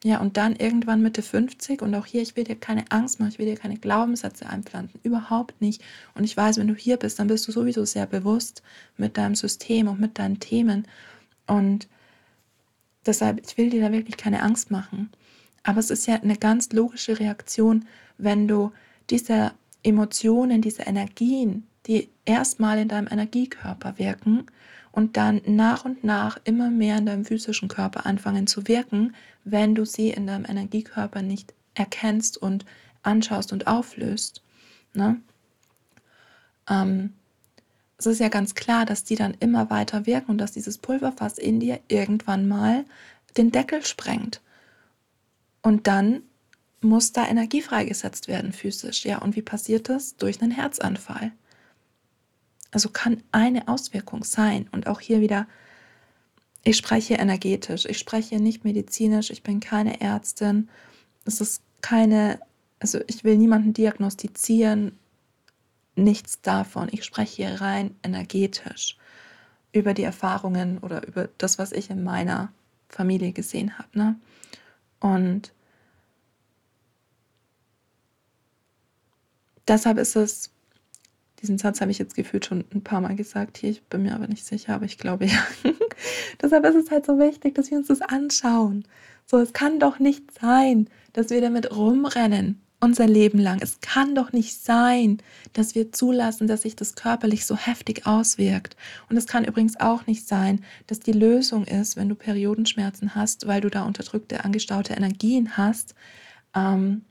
[0.05, 3.31] Ja, und dann irgendwann Mitte 50 und auch hier, ich will dir keine Angst machen,
[3.31, 5.81] ich will dir keine Glaubenssätze einpflanzen, überhaupt nicht.
[6.15, 8.63] Und ich weiß, wenn du hier bist, dann bist du sowieso sehr bewusst
[8.97, 10.89] mit deinem System und mit deinen Themen.
[11.47, 11.87] Und
[13.07, 15.11] deshalb, ich will dir da wirklich keine Angst machen.
[15.63, 17.85] Aber es ist ja eine ganz logische Reaktion,
[18.19, 18.73] wenn du
[19.09, 19.53] diese
[19.85, 24.47] Emotionen, diese Energien, die erstmal in deinem Energiekörper wirken,
[24.93, 29.75] und dann nach und nach immer mehr in deinem physischen Körper anfangen zu wirken, wenn
[29.75, 32.65] du sie in deinem Energiekörper nicht erkennst und
[33.03, 34.43] anschaust und auflöst.
[34.95, 35.21] Ne?
[36.69, 37.15] Ähm,
[37.99, 41.39] es ist ja ganz klar, dass die dann immer weiter wirken und dass dieses Pulverfass
[41.39, 42.85] in dir irgendwann mal
[43.37, 44.41] den Deckel sprengt.
[45.63, 46.23] Und dann
[46.81, 49.05] muss da Energie freigesetzt werden physisch.
[49.05, 50.17] Ja, und wie passiert das?
[50.17, 51.33] Durch einen Herzanfall.
[52.73, 54.69] Also kann eine Auswirkung sein.
[54.73, 55.47] Und auch hier wieder,
[56.65, 60.69] ich spreche energetisch, ich spreche nicht medizinisch, ich bin keine Ärztin.
[61.25, 62.41] Es ist keine,
[62.81, 64.99] also ich will niemanden diagnostizieren,
[65.95, 66.89] nichts davon.
[66.91, 68.97] Ich spreche hier rein energetisch
[69.73, 72.53] über die Erfahrungen oder über das, was ich in meiner
[72.89, 73.89] Familie gesehen habe.
[73.95, 74.17] Ne?
[75.01, 75.53] Und
[79.67, 80.52] deshalb ist es
[81.43, 83.71] diesen Satz habe ich jetzt gefühlt schon ein paar Mal gesagt hier.
[83.71, 85.45] Ich bin mir aber nicht sicher, aber ich glaube ja.
[86.43, 88.85] Deshalb ist es halt so wichtig, dass wir uns das anschauen.
[89.27, 93.61] So, es kann doch nicht sein, dass wir damit rumrennen unser Leben lang.
[93.63, 95.19] Es kann doch nicht sein,
[95.53, 98.77] dass wir zulassen, dass sich das körperlich so heftig auswirkt.
[99.09, 103.47] Und es kann übrigens auch nicht sein, dass die Lösung ist, wenn du Periodenschmerzen hast,
[103.47, 105.95] weil du da unterdrückte, angestaute Energien hast,
[106.57, 107.05] ähm,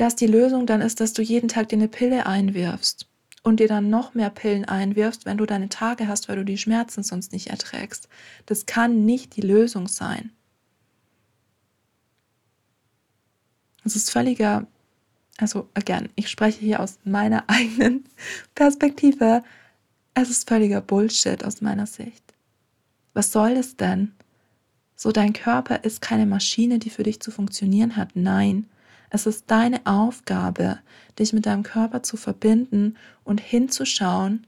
[0.00, 3.06] dass die Lösung dann ist, dass du jeden Tag dir eine Pille einwirfst
[3.42, 6.56] und dir dann noch mehr Pillen einwirfst, wenn du deine Tage hast, weil du die
[6.56, 8.08] Schmerzen sonst nicht erträgst.
[8.46, 10.30] Das kann nicht die Lösung sein.
[13.84, 14.66] Es ist völliger,
[15.36, 18.04] also again, ich spreche hier aus meiner eigenen
[18.54, 19.42] Perspektive.
[20.14, 22.24] Es ist völliger Bullshit aus meiner Sicht.
[23.12, 24.12] Was soll es denn?
[24.96, 28.16] So, dein Körper ist keine Maschine, die für dich zu funktionieren hat.
[28.16, 28.66] Nein,
[29.10, 30.78] es ist deine Aufgabe,
[31.18, 34.46] dich mit deinem Körper zu verbinden und hinzuschauen,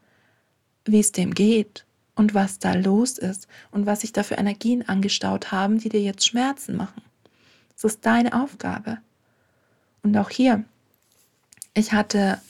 [0.84, 4.88] wie es dem geht und was da los ist und was sich da für Energien
[4.88, 7.02] angestaut haben, die dir jetzt Schmerzen machen.
[7.76, 8.98] Es ist deine Aufgabe.
[10.02, 10.64] Und auch hier,
[11.74, 12.40] ich hatte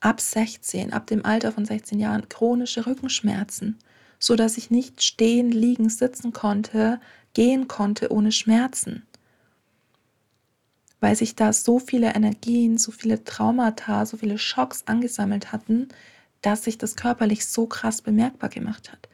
[0.00, 3.78] ab 16, ab dem Alter von 16 Jahren chronische Rückenschmerzen,
[4.18, 7.00] so dass ich nicht stehen, liegen, sitzen konnte,
[7.34, 9.04] gehen konnte ohne Schmerzen.
[11.00, 15.88] weil sich da so viele Energien, so viele Traumata, so viele Schocks angesammelt hatten,
[16.42, 19.08] dass sich das körperlich so krass bemerkbar gemacht hat.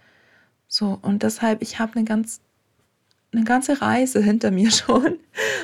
[0.69, 2.41] So, und deshalb, ich habe eine ganz
[3.33, 5.19] eine ganze Reise hinter mir schon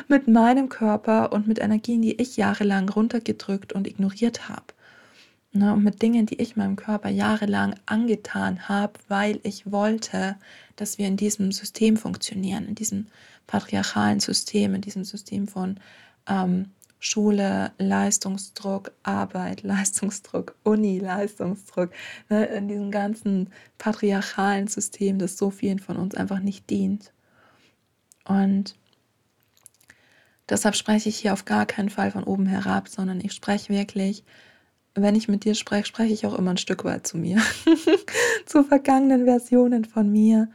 [0.08, 4.73] mit meinem Körper und mit Energien, die ich jahrelang runtergedrückt und ignoriert habe.
[5.56, 10.34] Ne, und mit Dingen, die ich meinem Körper jahrelang angetan habe, weil ich wollte,
[10.74, 13.06] dass wir in diesem System funktionieren, in diesem
[13.46, 15.78] patriarchalen System, in diesem System von
[16.26, 21.90] ähm, Schule, Leistungsdruck, Arbeit, Leistungsdruck, Uni, Leistungsdruck,
[22.30, 27.12] ne, in diesem ganzen patriarchalen System, das so vielen von uns einfach nicht dient.
[28.24, 28.74] Und
[30.48, 34.24] deshalb spreche ich hier auf gar keinen Fall von oben herab, sondern ich spreche wirklich,
[34.94, 37.42] wenn ich mit dir spreche, spreche ich auch immer ein Stück weit zu mir,
[38.46, 40.48] zu vergangenen Versionen von mir,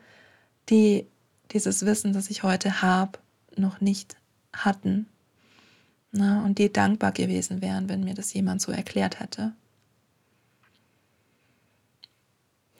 [0.69, 1.08] die
[1.52, 3.19] dieses Wissen, das ich heute habe,
[3.56, 4.15] noch nicht
[4.54, 5.08] hatten.
[6.12, 9.54] Na, und die dankbar gewesen wären, wenn mir das jemand so erklärt hätte.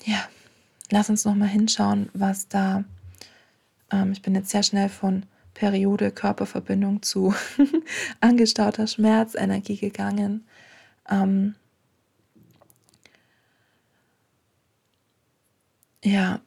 [0.06, 0.28] Ja,
[0.89, 2.86] lass uns noch mal hinschauen, was da
[3.91, 7.34] ähm, ich bin jetzt sehr schnell von Periode, Körperverbindung zu
[8.22, 10.45] angestauter Schmerzenergie gegangen.
[11.10, 11.56] Ähm,
[16.04, 16.39] ja,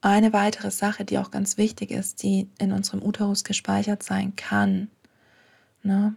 [0.00, 4.90] eine weitere Sache, die auch ganz wichtig ist, die in unserem Uterus gespeichert sein kann,
[5.82, 6.16] ne,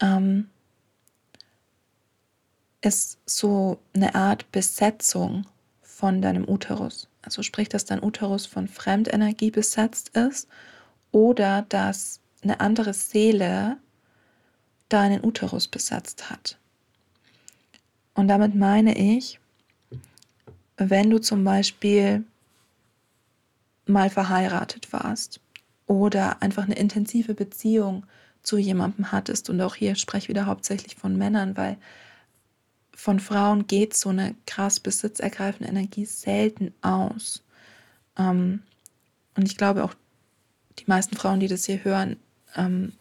[0.00, 0.48] ähm,
[2.80, 5.46] ist so eine Art Besetzung
[5.80, 7.08] von deinem Uterus.
[7.22, 10.48] Also sprich, dass dein Uterus von Fremdenergie besetzt ist
[11.10, 13.78] oder dass eine andere Seele
[14.88, 16.58] deinen Uterus besetzt hat.
[18.14, 19.40] Und damit meine ich,
[20.76, 22.24] wenn du zum Beispiel
[23.86, 25.40] mal verheiratet warst
[25.86, 28.06] oder einfach eine intensive Beziehung
[28.42, 31.76] zu jemandem hattest, und auch hier spreche ich wieder hauptsächlich von Männern, weil
[32.94, 37.42] von Frauen geht so eine krass besitzergreifende Energie selten aus.
[38.16, 38.62] Ähm,
[39.36, 39.94] und ich glaube auch,
[40.78, 42.16] die meisten Frauen, die das hier hören,
[42.56, 42.92] ähm,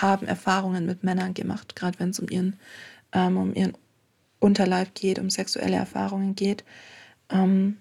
[0.00, 2.58] haben Erfahrungen mit Männern gemacht, gerade wenn es um ihren,
[3.12, 3.76] ähm, um ihren
[4.40, 6.64] Unterleib geht, um sexuelle Erfahrungen geht.
[7.30, 7.78] Ähm,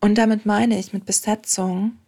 [0.00, 1.98] und damit meine ich mit Besetzung,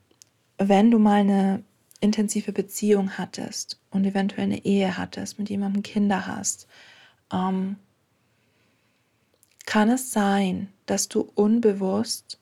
[0.58, 1.62] wenn du mal eine
[2.00, 6.66] intensive Beziehung hattest und eventuell eine Ehe hattest, mit jemandem Kinder hast,
[7.32, 7.76] ähm,
[9.66, 12.38] kann es sein, dass du unbewusst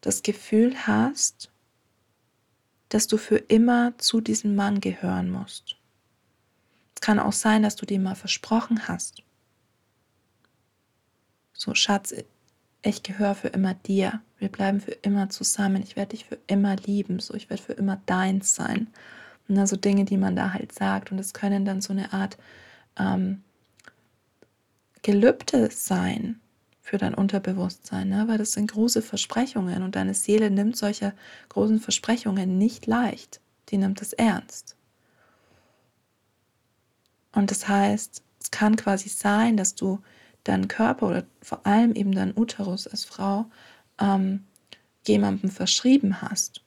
[0.00, 1.50] das Gefühl hast,
[2.88, 5.76] dass du für immer zu diesem Mann gehören musst.
[6.94, 9.22] Es kann auch sein, dass du dir mal versprochen hast.
[11.52, 12.14] So, Schatz,
[12.82, 14.20] ich gehöre für immer dir.
[14.38, 15.82] Wir bleiben für immer zusammen.
[15.82, 17.18] Ich werde dich für immer lieben.
[17.18, 18.88] So, ich werde für immer deins sein.
[19.48, 21.12] Und also Dinge, die man da halt sagt.
[21.12, 22.36] Und es können dann so eine Art
[22.98, 23.42] ähm,
[25.02, 26.40] Gelübde sein
[26.86, 28.28] für dein Unterbewusstsein, ne?
[28.28, 31.14] weil das sind große Versprechungen und deine Seele nimmt solche
[31.48, 33.40] großen Versprechungen nicht leicht.
[33.70, 34.76] Die nimmt es ernst.
[37.32, 39.98] Und das heißt, es kann quasi sein, dass du
[40.44, 43.46] deinen Körper oder vor allem eben deinen Uterus als Frau
[43.98, 44.44] ähm,
[45.04, 46.62] jemandem verschrieben hast.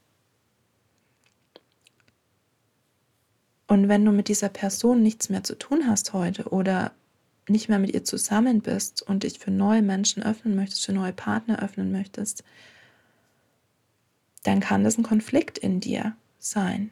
[3.68, 6.92] Und wenn du mit dieser Person nichts mehr zu tun hast heute oder
[7.50, 11.14] nicht mehr mit ihr zusammen bist und dich für neue Menschen öffnen möchtest, für neue
[11.14, 12.44] Partner öffnen möchtest,
[14.44, 16.92] dann kann das ein Konflikt in dir sein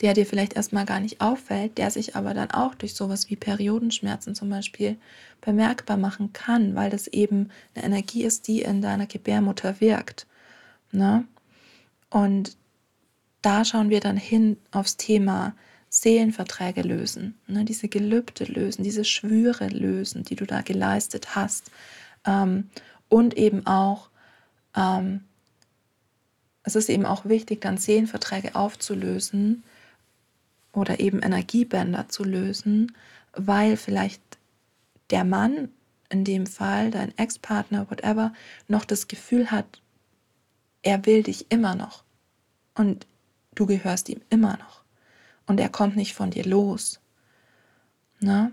[0.00, 3.36] der dir vielleicht erstmal gar nicht auffällt, der sich aber dann auch durch sowas wie
[3.36, 4.96] Periodenschmerzen zum Beispiel
[5.40, 10.26] bemerkbar machen kann, weil das eben eine Energie ist, die in deiner Gebärmutter wirkt.
[10.92, 11.24] Ne?
[12.10, 12.56] Und
[13.42, 15.54] da schauen wir dann hin aufs Thema
[16.02, 17.64] Seelenverträge lösen, ne?
[17.64, 21.70] diese Gelübde lösen, diese Schwüre lösen, die du da geleistet hast.
[22.24, 22.70] Ähm,
[23.08, 24.10] und eben auch,
[24.76, 25.24] ähm,
[26.62, 29.62] es ist eben auch wichtig, dann Seelenverträge aufzulösen,
[30.72, 32.92] oder eben Energiebänder zu lösen,
[33.32, 34.22] weil vielleicht
[35.10, 35.70] der Mann,
[36.10, 38.32] in dem Fall dein Ex-Partner, whatever,
[38.66, 39.82] noch das Gefühl hat,
[40.82, 42.04] er will dich immer noch
[42.74, 43.06] und
[43.54, 44.77] du gehörst ihm immer noch
[45.48, 47.00] und er kommt nicht von dir los.
[48.20, 48.52] Ne?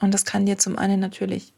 [0.00, 1.54] Und das kann dir zum einen natürlich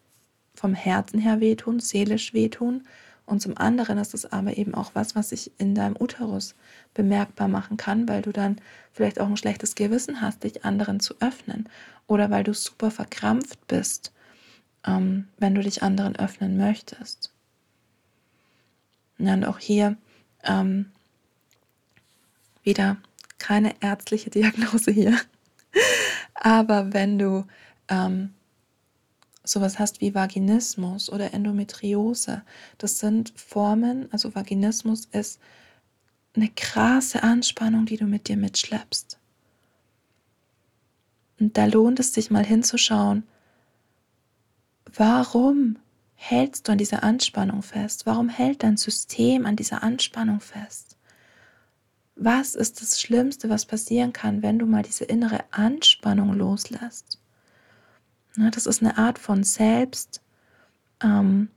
[0.55, 2.87] vom Herzen her wehtun, seelisch wehtun
[3.27, 6.55] und zum anderen ist es aber eben auch was, was sich in deinem Uterus
[6.95, 8.61] bemerkbar machen kann, weil du dann
[8.93, 11.69] vielleicht auch ein schlechtes Gewissen hast, dich anderen zu öffnen
[12.07, 14.13] oder weil du super verkrampft bist
[14.87, 17.33] ähm, wenn du dich anderen öffnen möchtest.
[19.19, 19.97] Und auch hier
[20.45, 20.91] ähm,
[22.63, 22.99] wieder
[23.39, 25.19] keine ärztliche Diagnose hier.
[26.35, 27.47] Aber wenn du
[27.89, 28.35] ähm,
[29.45, 32.43] sowas hast wie Vaginismus oder Endometriose,
[32.79, 35.41] das sind Formen, also Vaginismus ist
[36.37, 39.19] eine krasse Anspannung, die du mit dir mitschleppst.
[41.41, 43.25] Und da lohnt es sich mal hinzuschauen,
[44.95, 45.77] warum
[46.21, 48.05] hältst du an dieser Anspannung fest?
[48.05, 50.97] Warum hält dein System an dieser Anspannung fest?
[52.17, 57.21] Was ist das Schlimmste, was passieren kann, wenn du mal diese innere Anspannung loslässt?
[58.35, 60.21] Na, das ist eine Art von Selbst,
[61.03, 61.49] ähm,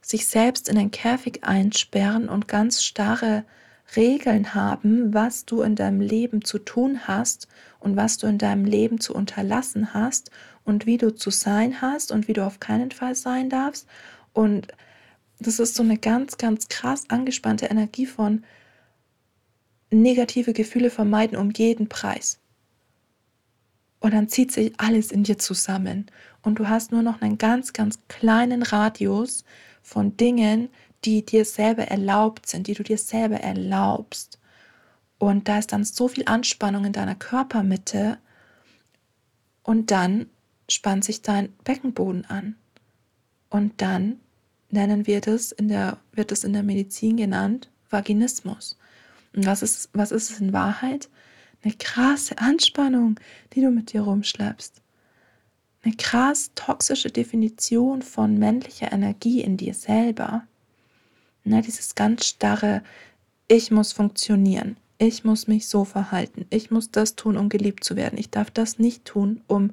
[0.00, 3.44] sich selbst in den Käfig einsperren und ganz starre
[3.94, 7.46] Regeln haben, was du in deinem Leben zu tun hast
[7.78, 10.30] und was du in deinem Leben zu unterlassen hast
[10.64, 13.86] und wie du zu sein hast und wie du auf keinen Fall sein darfst.
[14.32, 14.68] Und
[15.38, 18.44] das ist so eine ganz, ganz krass angespannte Energie von
[19.90, 22.40] negative Gefühle vermeiden um jeden Preis.
[24.00, 26.06] Und dann zieht sich alles in dir zusammen.
[26.42, 29.44] Und du hast nur noch einen ganz, ganz kleinen Radius
[29.82, 30.68] von Dingen,
[31.04, 34.38] die dir selber erlaubt sind, die du dir selber erlaubst.
[35.18, 38.18] Und da ist dann so viel Anspannung in deiner Körpermitte.
[39.62, 40.26] Und dann
[40.68, 42.56] spannt sich dein Beckenboden an.
[43.48, 44.20] Und dann
[44.70, 48.76] nennen wir das in der, wird es in der Medizin genannt, Vaginismus.
[49.34, 51.08] Und was ist, was ist es in Wahrheit?
[51.62, 53.18] Eine krasse Anspannung,
[53.52, 54.82] die du mit dir rumschleppst.
[55.82, 60.46] Eine krass toxische Definition von männlicher Energie in dir selber.
[61.46, 62.82] Ne, dieses ganz starre,
[63.46, 67.94] ich muss funktionieren, ich muss mich so verhalten, ich muss das tun, um geliebt zu
[67.94, 69.70] werden, ich darf das nicht tun, um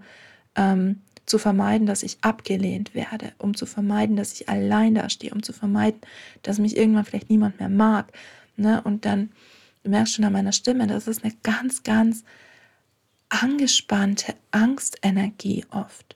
[0.56, 5.42] ähm, zu vermeiden, dass ich abgelehnt werde, um zu vermeiden, dass ich allein dastehe, um
[5.42, 6.00] zu vermeiden,
[6.44, 8.12] dass mich irgendwann vielleicht niemand mehr mag.
[8.56, 8.82] Ne?
[8.84, 9.32] Und dann
[9.84, 12.24] du merkst schon an meiner Stimme, das ist eine ganz, ganz
[13.30, 16.16] angespannte Angstenergie oft.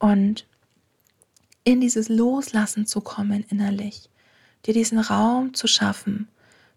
[0.00, 0.44] Und
[1.62, 4.09] in dieses Loslassen zu kommen innerlich,
[4.66, 6.28] dir diesen Raum zu schaffen,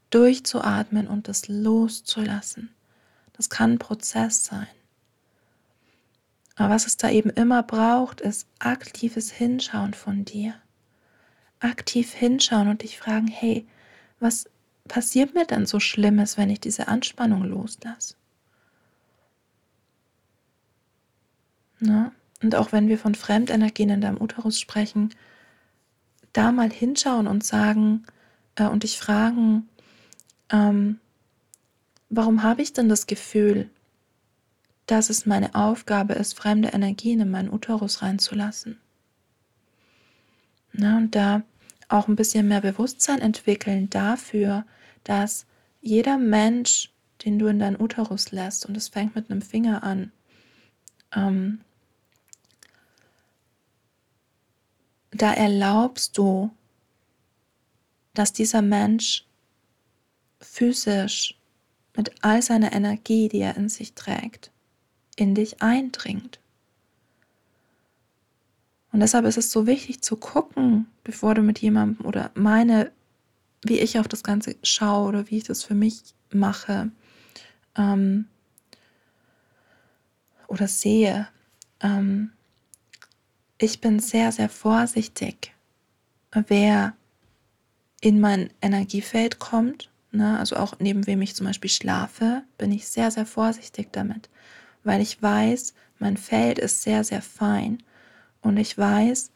[0.10, 2.70] durchzuatmen und das loszulassen.
[3.34, 4.68] Das kann ein Prozess sein.
[6.56, 10.54] Aber was es da eben immer braucht, ist aktives Hinschauen von dir.
[11.60, 13.66] Aktiv hinschauen und dich fragen, hey,
[14.20, 14.50] was
[14.88, 18.16] passiert mir denn so Schlimmes, wenn ich diese Anspannung loslasse?
[21.80, 22.12] Na?
[22.42, 25.14] Und auch wenn wir von Fremdenergien in deinem Uterus sprechen,
[26.34, 28.06] da mal hinschauen und sagen
[28.56, 29.70] äh, und dich fragen,
[30.50, 31.00] ähm,
[32.10, 33.70] warum habe ich denn das Gefühl,
[34.88, 38.78] dass es meine Aufgabe ist, fremde Energien in meinen Uterus reinzulassen?
[40.74, 41.44] Na, und da
[41.88, 44.66] auch ein bisschen mehr Bewusstsein entwickeln dafür,
[45.04, 45.46] dass
[45.82, 46.92] jeder Mensch,
[47.24, 50.12] den du in deinen Uterus lässt, und es fängt mit einem Finger an,
[51.16, 51.62] ähm,
[55.14, 56.52] da erlaubst du,
[58.14, 59.26] dass dieser Mensch
[60.40, 61.38] physisch
[61.96, 64.52] mit all seiner Energie, die er in sich trägt,
[65.16, 66.40] in dich eindringt.
[68.92, 72.92] Und deshalb ist es so wichtig zu gucken, bevor du mit jemandem oder meine,
[73.64, 76.92] wie ich auf das Ganze schaue oder wie ich das für mich mache
[77.76, 78.26] ähm,
[80.48, 81.28] oder sehe,
[81.80, 82.32] ähm,
[83.58, 85.54] ich bin sehr, sehr vorsichtig,
[86.32, 86.94] wer
[88.02, 89.90] in mein Energiefeld kommt.
[90.12, 90.38] Ne?
[90.38, 94.30] Also auch neben wem ich zum Beispiel schlafe, bin ich sehr, sehr vorsichtig damit,
[94.84, 97.82] weil ich weiß, mein Feld ist sehr, sehr fein
[98.42, 99.32] und ich weiß,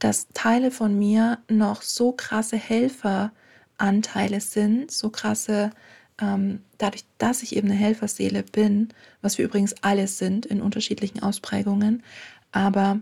[0.00, 5.70] dass Teile von mir noch so krasse Helferanteile sind, so krasse,
[6.20, 8.88] ähm, dadurch, dass ich eben eine Helferseele bin,
[9.22, 12.02] was wir übrigens alle sind in unterschiedlichen Ausprägungen,
[12.54, 13.00] aber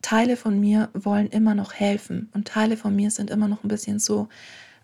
[0.00, 3.68] Teile von mir wollen immer noch helfen und Teile von mir sind immer noch ein
[3.68, 4.28] bisschen so,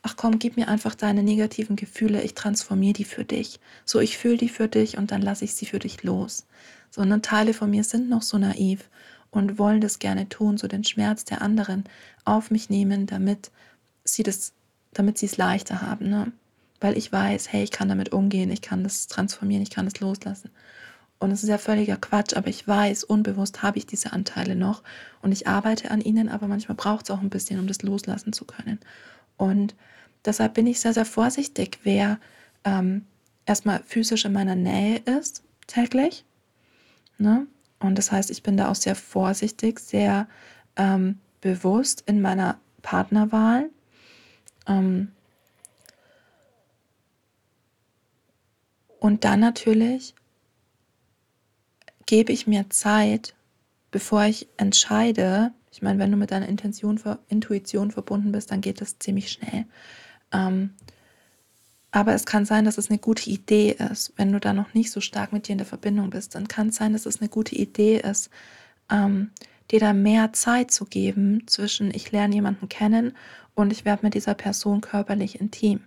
[0.02, 3.60] ach komm, gib mir einfach deine negativen Gefühle, ich transformiere die für dich.
[3.86, 6.46] So, ich fühle die für dich und dann lasse ich sie für dich los.
[6.90, 8.90] Sondern Teile von mir sind noch so naiv
[9.30, 11.84] und wollen das gerne tun, so den Schmerz der anderen
[12.26, 13.50] auf mich nehmen, damit
[14.04, 14.52] sie das,
[14.92, 16.32] damit sie es leichter haben, ne?
[16.80, 20.00] Weil ich weiß, hey, ich kann damit umgehen, ich kann das transformieren, ich kann das
[20.00, 20.50] loslassen.
[21.22, 24.82] Und es ist ja völliger Quatsch, aber ich weiß, unbewusst habe ich diese Anteile noch
[25.20, 28.32] und ich arbeite an ihnen, aber manchmal braucht es auch ein bisschen, um das loslassen
[28.32, 28.80] zu können.
[29.36, 29.76] Und
[30.24, 32.18] deshalb bin ich sehr, sehr vorsichtig, wer
[32.64, 33.06] ähm,
[33.46, 36.24] erstmal physisch in meiner Nähe ist, täglich.
[37.18, 37.46] Ne?
[37.78, 40.26] Und das heißt, ich bin da auch sehr vorsichtig, sehr
[40.74, 43.70] ähm, bewusst in meiner Partnerwahl.
[44.66, 45.12] Ähm,
[48.98, 50.16] und dann natürlich
[52.12, 53.34] gebe ich mir Zeit,
[53.90, 55.50] bevor ich entscheide.
[55.70, 59.64] Ich meine, wenn du mit deiner Intention, Intuition verbunden bist, dann geht das ziemlich schnell.
[60.30, 60.74] Ähm,
[61.90, 64.90] aber es kann sein, dass es eine gute Idee ist, wenn du da noch nicht
[64.90, 66.34] so stark mit dir in der Verbindung bist.
[66.34, 68.28] Dann kann es sein, dass es eine gute Idee ist,
[68.90, 69.30] ähm,
[69.70, 73.16] dir da mehr Zeit zu geben zwischen ich lerne jemanden kennen
[73.54, 75.80] und ich werde mit dieser Person körperlich intim.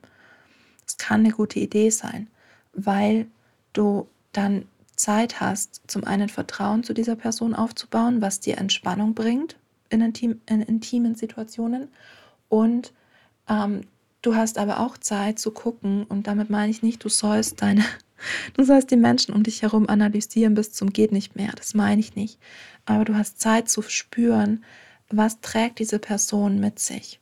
[0.88, 2.30] Es kann eine gute Idee sein,
[2.73, 3.28] weil
[3.73, 4.65] du dann
[4.95, 9.57] Zeit hast, zum einen Vertrauen zu dieser Person aufzubauen, was dir Entspannung bringt
[9.89, 11.89] in, intim, in intimen Situationen.
[12.49, 12.93] Und
[13.49, 13.81] ähm,
[14.21, 17.83] du hast aber auch Zeit zu gucken, und damit meine ich nicht, du sollst deine,
[18.53, 21.51] du sollst die Menschen um dich herum analysieren bis zum geht nicht mehr.
[21.55, 22.39] Das meine ich nicht.
[22.85, 24.63] Aber du hast Zeit zu spüren,
[25.09, 27.19] was trägt diese Person mit sich.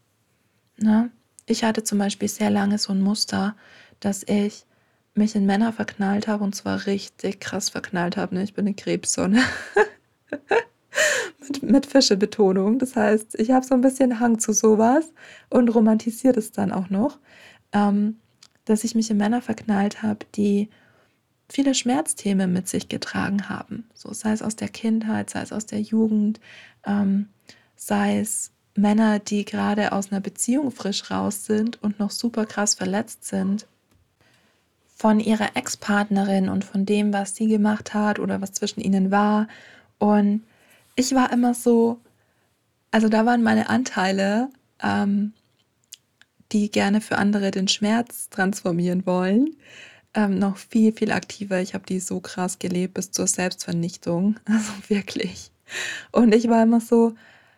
[0.77, 1.11] Ne?
[1.45, 3.55] Ich hatte zum Beispiel sehr lange so ein Muster,
[3.99, 4.65] dass ich
[5.15, 8.35] mich in Männer verknallt habe und zwar richtig krass verknallt habe.
[8.35, 8.43] Ne?
[8.43, 9.41] Ich bin eine Krebssonne.
[11.39, 12.79] mit, mit Fischebetonung.
[12.79, 15.13] Das heißt, ich habe so ein bisschen Hang zu sowas
[15.49, 17.19] und romantisiert es dann auch noch,
[17.71, 18.17] ähm,
[18.65, 20.69] dass ich mich in Männer verknallt habe, die
[21.49, 23.87] viele Schmerzthemen mit sich getragen haben.
[23.93, 26.39] So sei es aus der Kindheit, sei es aus der Jugend,
[26.85, 27.27] ähm,
[27.75, 32.73] sei es Männer, die gerade aus einer Beziehung frisch raus sind und noch super krass
[32.73, 33.67] verletzt sind
[34.95, 39.47] von ihrer Ex-Partnerin und von dem, was sie gemacht hat oder was zwischen ihnen war.
[39.97, 40.43] Und
[40.95, 41.99] ich war immer so,
[42.91, 44.49] also da waren meine Anteile,
[44.81, 45.33] ähm,
[46.51, 49.55] die gerne für andere den Schmerz transformieren wollen,
[50.13, 51.59] ähm, noch viel, viel aktiver.
[51.59, 54.39] Ich habe die so krass gelebt bis zur Selbstvernichtung.
[54.45, 55.51] Also wirklich.
[56.11, 57.15] Und ich war immer so,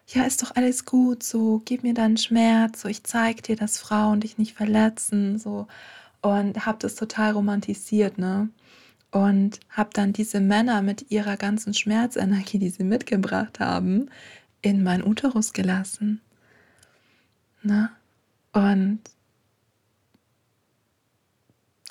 [0.08, 3.80] ja, ist doch alles gut, so, gib mir deinen Schmerz, so, ich zeig dir, dass
[3.80, 5.68] Frauen dich nicht verletzen, so
[6.26, 8.50] und habe das total romantisiert, ne?
[9.12, 14.10] Und habe dann diese Männer mit ihrer ganzen Schmerzenergie, die sie mitgebracht haben,
[14.64, 16.22] in mein Uterus gelassen.
[17.62, 17.92] Ne?
[18.54, 19.02] Und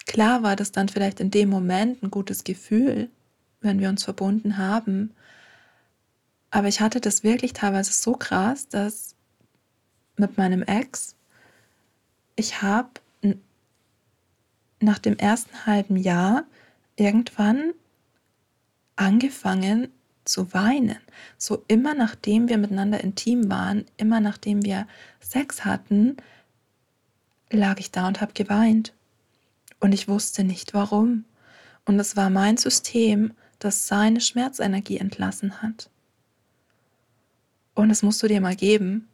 [0.04, 3.08] klar war das dann vielleicht in dem Moment ein gutes Gefühl,
[3.60, 5.14] wenn wir uns verbunden haben.
[6.50, 9.14] Aber ich hatte das wirklich teilweise so krass, dass
[10.16, 11.14] mit meinem Ex,
[12.34, 12.90] ich habe
[14.80, 16.44] nach dem ersten halben Jahr
[16.96, 17.72] irgendwann
[18.96, 19.88] angefangen
[20.24, 20.98] zu weinen.
[21.38, 24.86] So immer nachdem wir miteinander intim waren, immer nachdem wir
[25.20, 26.16] Sex hatten,
[27.50, 28.92] lag ich da und habe geweint.
[29.80, 31.24] Und ich wusste nicht warum.
[31.84, 35.90] Und es war mein System, das seine Schmerzenergie entlassen hat.
[37.74, 39.08] Und das musst du dir mal geben.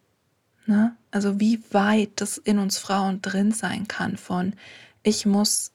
[0.66, 0.94] Ne?
[1.10, 4.54] Also wie weit das in uns Frauen drin sein kann von
[5.02, 5.72] ich muss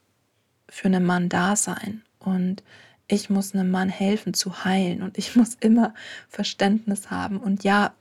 [0.70, 2.64] für einen Mann da sein und
[3.08, 5.94] ich muss einem Mann helfen zu heilen und ich muss immer
[6.30, 7.38] Verständnis haben.
[7.40, 7.94] Und ja,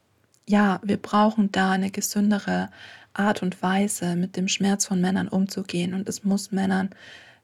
[0.46, 2.70] ja, wir brauchen da eine gesündere
[3.12, 5.94] Art und Weise, mit dem Schmerz von Männern umzugehen.
[5.94, 6.90] Und es muss Männern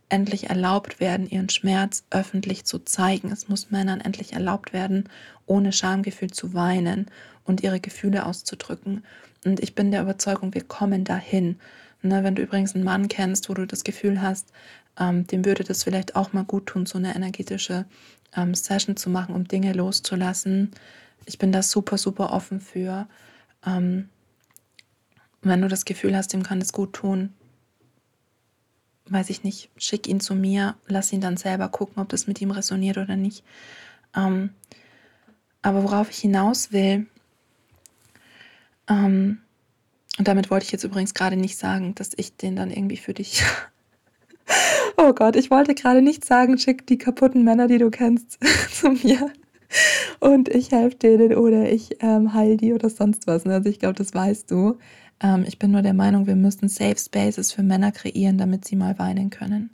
[0.09, 3.31] endlich erlaubt werden, ihren Schmerz öffentlich zu zeigen.
[3.31, 5.09] Es muss Männern endlich erlaubt werden,
[5.47, 7.07] ohne Schamgefühl zu weinen
[7.45, 9.05] und ihre Gefühle auszudrücken.
[9.45, 11.59] Und ich bin der Überzeugung, wir kommen dahin.
[12.03, 14.53] Ne, wenn du übrigens einen Mann kennst, wo du das Gefühl hast,
[14.99, 17.85] ähm, dem würde das vielleicht auch mal gut tun, so eine energetische
[18.35, 20.71] ähm, Session zu machen, um Dinge loszulassen.
[21.27, 23.07] Ich bin da super, super offen für.
[23.67, 24.09] Ähm,
[25.43, 27.35] wenn du das Gefühl hast, dem kann es gut tun,
[29.07, 32.41] weiß ich nicht, schick ihn zu mir, lass ihn dann selber gucken, ob das mit
[32.41, 33.45] ihm resoniert oder nicht.
[34.15, 34.51] Ähm,
[35.63, 37.07] aber worauf ich hinaus will,
[38.89, 39.39] ähm,
[40.19, 43.15] und damit wollte ich jetzt übrigens gerade nicht sagen, dass ich den dann irgendwie für
[43.15, 43.43] dich.
[44.97, 48.39] oh Gott, ich wollte gerade nicht sagen, schick die kaputten Männer, die du kennst,
[48.73, 49.31] zu mir.
[50.19, 53.45] Und ich helfe denen oder ich ähm, heil die oder sonst was.
[53.45, 53.55] Ne?
[53.55, 54.79] Also ich glaube, das weißt du.
[55.23, 58.77] Ähm, ich bin nur der Meinung, wir müssen Safe Spaces für Männer kreieren, damit sie
[58.77, 59.71] mal weinen können.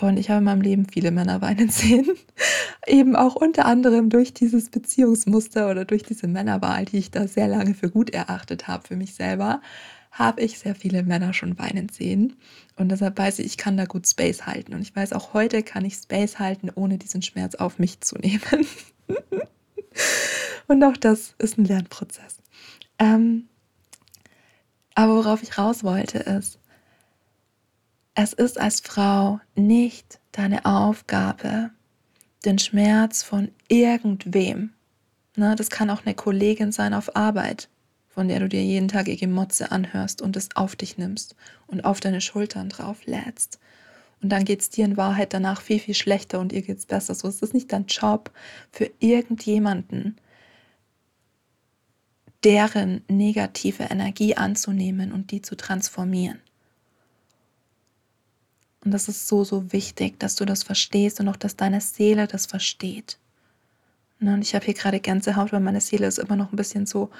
[0.00, 2.06] Und ich habe in meinem Leben viele Männer weinen sehen.
[2.86, 7.48] Eben auch unter anderem durch dieses Beziehungsmuster oder durch diese Männerwahl, die ich da sehr
[7.48, 9.60] lange für gut erachtet habe für mich selber,
[10.12, 12.36] habe ich sehr viele Männer schon weinen sehen.
[12.76, 14.72] Und deshalb weiß ich, ich kann da gut Space halten.
[14.72, 18.16] Und ich weiß, auch heute kann ich Space halten, ohne diesen Schmerz auf mich zu
[18.16, 18.66] nehmen.
[20.68, 22.38] Und auch das ist ein Lernprozess.
[23.00, 23.48] Ähm,
[24.94, 26.58] aber worauf ich raus wollte, ist,
[28.20, 31.70] es ist als Frau nicht deine Aufgabe,
[32.44, 34.72] den Schmerz von irgendwem.
[35.36, 37.68] Ne, das kann auch eine Kollegin sein auf Arbeit,
[38.08, 41.36] von der du dir jeden Tag ihr Gemotze anhörst und es auf dich nimmst
[41.68, 43.60] und auf deine Schultern drauf lädst.
[44.20, 46.86] Und dann geht es dir in Wahrheit danach viel, viel schlechter und ihr geht es
[46.86, 47.14] besser.
[47.14, 48.32] So ist es nicht dein Job
[48.72, 50.16] für irgendjemanden,
[52.42, 56.40] deren negative Energie anzunehmen und die zu transformieren.
[58.84, 62.26] Und das ist so, so wichtig, dass du das verstehst und auch, dass deine Seele
[62.26, 63.18] das versteht.
[64.20, 66.86] Ne, und ich habe hier gerade Gänsehaut, weil meine Seele ist immer noch ein bisschen
[66.86, 67.10] so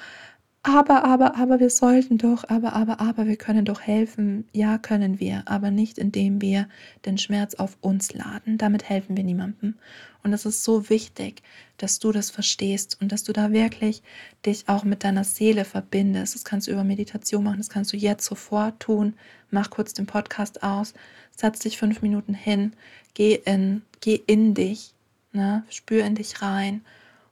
[0.61, 4.45] aber, aber, aber wir sollten doch, aber, aber, aber wir können doch helfen.
[4.51, 6.67] Ja, können wir, aber nicht indem wir
[7.05, 8.57] den Schmerz auf uns laden.
[8.57, 9.75] Damit helfen wir niemandem.
[10.21, 11.43] Und es ist so wichtig,
[11.77, 14.03] dass du das verstehst und dass du da wirklich
[14.45, 16.35] dich auch mit deiner Seele verbindest.
[16.35, 19.13] Das kannst du über Meditation machen, das kannst du jetzt sofort tun.
[19.51, 20.93] Mach kurz den Podcast aus,
[21.35, 22.73] setz dich fünf Minuten hin,
[23.13, 24.93] geh in, geh in dich,
[25.31, 25.63] ne?
[25.69, 26.81] spür in dich rein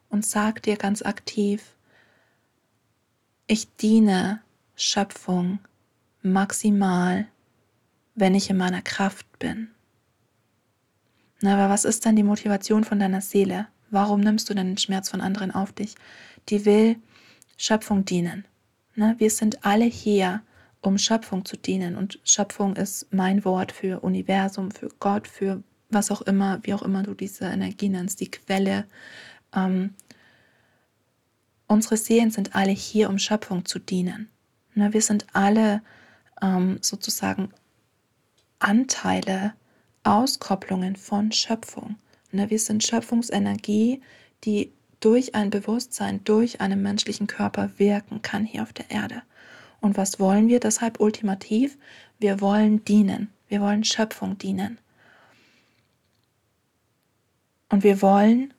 [0.09, 1.73] und sag dir ganz aktiv,
[3.47, 4.41] ich diene
[4.75, 5.59] Schöpfung
[6.21, 7.27] maximal,
[8.15, 9.69] wenn ich in meiner Kraft bin.
[11.41, 13.67] Na, aber was ist dann die Motivation von deiner Seele?
[13.89, 15.95] Warum nimmst du denn den Schmerz von anderen auf dich?
[16.49, 16.97] Die will
[17.57, 18.45] Schöpfung dienen.
[18.95, 20.41] Na, wir sind alle hier,
[20.81, 21.95] um Schöpfung zu dienen.
[21.95, 26.81] Und Schöpfung ist mein Wort für Universum, für Gott, für was auch immer, wie auch
[26.81, 28.85] immer du diese Energie nennst, die Quelle.
[29.55, 29.93] Ähm,
[31.67, 34.29] unsere Seelen sind alle hier, um Schöpfung zu dienen.
[34.73, 35.81] Ne, wir sind alle
[36.41, 37.51] ähm, sozusagen
[38.59, 39.53] Anteile,
[40.03, 41.97] Auskopplungen von Schöpfung.
[42.31, 44.01] Ne, wir sind Schöpfungsenergie,
[44.43, 49.21] die durch ein Bewusstsein, durch einen menschlichen Körper wirken kann hier auf der Erde.
[49.79, 51.77] Und was wollen wir deshalb ultimativ?
[52.19, 53.29] Wir wollen dienen.
[53.47, 54.79] Wir wollen Schöpfung dienen.
[57.69, 58.53] Und wir wollen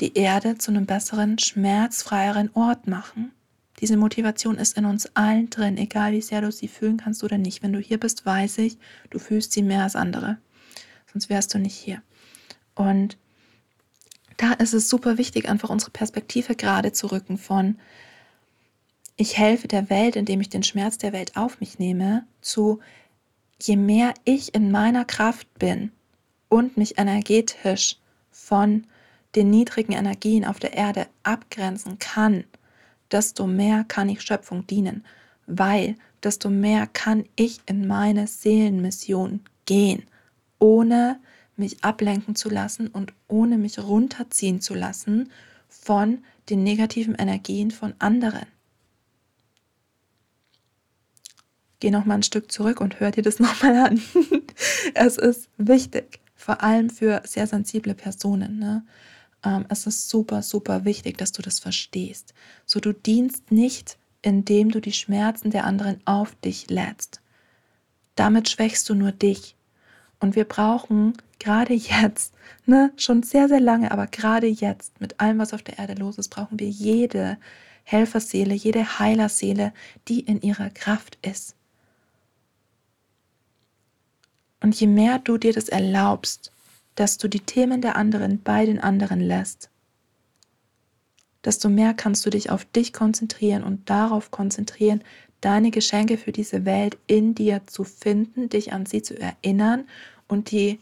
[0.00, 3.32] die Erde zu einem besseren, schmerzfreieren Ort machen.
[3.80, 7.38] Diese Motivation ist in uns allen drin, egal wie sehr du sie fühlen kannst oder
[7.38, 7.62] nicht.
[7.62, 8.78] Wenn du hier bist, weiß ich,
[9.10, 10.38] du fühlst sie mehr als andere.
[11.12, 12.02] Sonst wärst du nicht hier.
[12.74, 13.18] Und
[14.38, 17.78] da ist es super wichtig, einfach unsere Perspektive gerade zu rücken von,
[19.16, 22.80] ich helfe der Welt, indem ich den Schmerz der Welt auf mich nehme, zu,
[23.60, 25.90] je mehr ich in meiner Kraft bin
[26.48, 27.96] und mich energetisch
[28.30, 28.86] von
[29.36, 32.44] den niedrigen Energien auf der Erde abgrenzen kann,
[33.10, 35.04] desto mehr kann ich Schöpfung dienen,
[35.46, 40.04] weil desto mehr kann ich in meine Seelenmission gehen,
[40.58, 41.20] ohne
[41.56, 45.30] mich ablenken zu lassen und ohne mich runterziehen zu lassen
[45.68, 48.46] von den negativen Energien von anderen.
[51.80, 54.00] Geh noch mal ein Stück zurück und hör dir das noch mal an.
[54.94, 58.58] es ist wichtig, vor allem für sehr sensible Personen.
[58.58, 58.84] Ne?
[59.46, 62.34] Ähm, es ist super, super wichtig, dass du das verstehst.
[62.66, 67.20] So, du dienst nicht, indem du die Schmerzen der anderen auf dich lädst.
[68.16, 69.54] Damit schwächst du nur dich.
[70.18, 72.34] Und wir brauchen gerade jetzt,
[72.64, 76.18] ne, schon sehr, sehr lange, aber gerade jetzt, mit allem, was auf der Erde los
[76.18, 77.38] ist, brauchen wir jede
[77.84, 79.72] Helferseele, jede Heilerseele,
[80.08, 81.54] die in ihrer Kraft ist.
[84.60, 86.50] Und je mehr du dir das erlaubst,
[86.96, 89.70] dass du die Themen der anderen bei den anderen lässt,
[91.44, 95.02] desto mehr kannst du dich auf dich konzentrieren und darauf konzentrieren,
[95.40, 99.86] deine Geschenke für diese Welt in dir zu finden, dich an sie zu erinnern
[100.26, 100.80] und die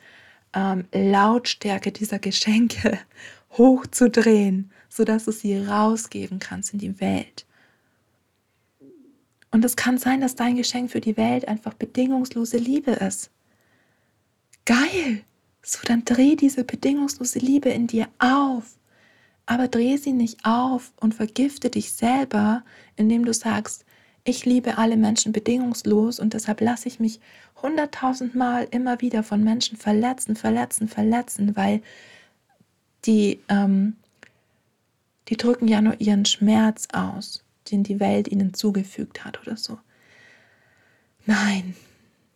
[0.55, 2.99] ähm, Lautstärke dieser Geschenke
[3.59, 7.47] hochzudrehen, sodass du sie rausgeben kannst in die Welt.
[9.51, 13.31] Und es kann sein, dass dein Geschenk für die Welt einfach bedingungslose Liebe ist.
[14.65, 15.25] Geil!
[15.65, 18.77] So, dann dreh diese bedingungslose Liebe in dir auf.
[19.47, 22.63] Aber dreh sie nicht auf und vergifte dich selber,
[22.97, 23.85] indem du sagst,
[24.25, 27.21] ich liebe alle Menschen bedingungslos und deshalb lasse ich mich
[27.61, 31.83] hunderttausendmal immer wieder von Menschen verletzen, verletzen, verletzen, weil
[33.05, 33.97] die, ähm,
[35.29, 39.79] die drücken ja nur ihren Schmerz aus, den die Welt ihnen zugefügt hat oder so.
[41.27, 41.75] Nein,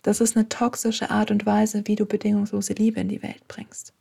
[0.02, 3.92] das ist eine toxische Art und Weise, wie du bedingungslose Liebe in die Welt bringst.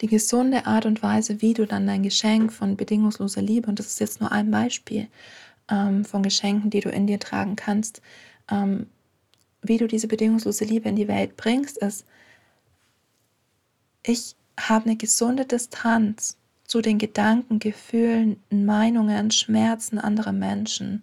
[0.00, 3.86] Die gesunde Art und Weise, wie du dann dein Geschenk von bedingungsloser Liebe, und das
[3.86, 5.08] ist jetzt nur ein Beispiel
[5.70, 8.02] ähm, von Geschenken, die du in dir tragen kannst,
[8.50, 8.86] ähm,
[9.62, 12.04] wie du diese bedingungslose Liebe in die Welt bringst, ist,
[14.04, 21.02] ich habe eine gesunde Distanz zu den Gedanken, Gefühlen, Meinungen, Schmerzen anderer Menschen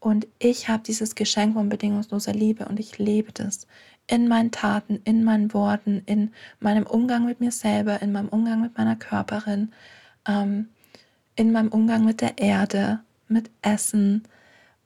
[0.00, 3.66] und ich habe dieses Geschenk von bedingungsloser Liebe und ich lebe das
[4.06, 8.62] in meinen Taten, in meinen Worten, in meinem Umgang mit mir selber, in meinem Umgang
[8.62, 9.72] mit meiner Körperin,
[10.26, 10.70] ähm,
[11.36, 14.24] in meinem Umgang mit der Erde, mit Essen.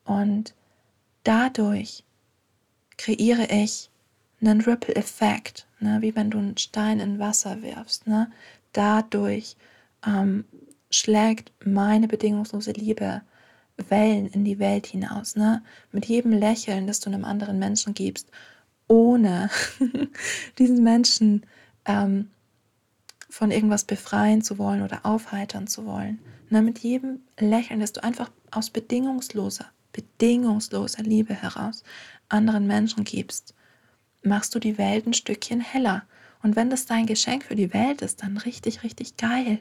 [0.04, 0.52] Und
[1.22, 2.04] dadurch
[2.98, 3.90] kreiere ich
[4.40, 5.98] einen Ripple-Effekt, ne?
[6.02, 8.06] wie wenn du einen Stein in Wasser wirfst.
[8.06, 8.30] Ne?
[8.72, 9.56] Dadurch
[10.06, 10.44] ähm,
[10.90, 13.22] schlägt meine bedingungslose Liebe
[13.76, 15.36] Wellen in die Welt hinaus.
[15.36, 15.62] Ne?
[15.92, 18.30] Mit jedem Lächeln, das du einem anderen Menschen gibst,
[18.86, 19.50] ohne
[20.58, 21.46] diesen Menschen
[21.84, 22.30] ähm,
[23.28, 26.20] von irgendwas befreien zu wollen oder aufheitern zu wollen.
[26.50, 26.62] Ne?
[26.62, 31.82] Mit jedem Lächeln, das du einfach aus bedingungsloser, bedingungsloser Liebe heraus
[32.28, 33.54] anderen Menschen gibst,
[34.22, 36.04] machst du die Welt ein Stückchen heller.
[36.42, 39.60] Und wenn das dein Geschenk für die Welt ist, dann richtig, richtig geil.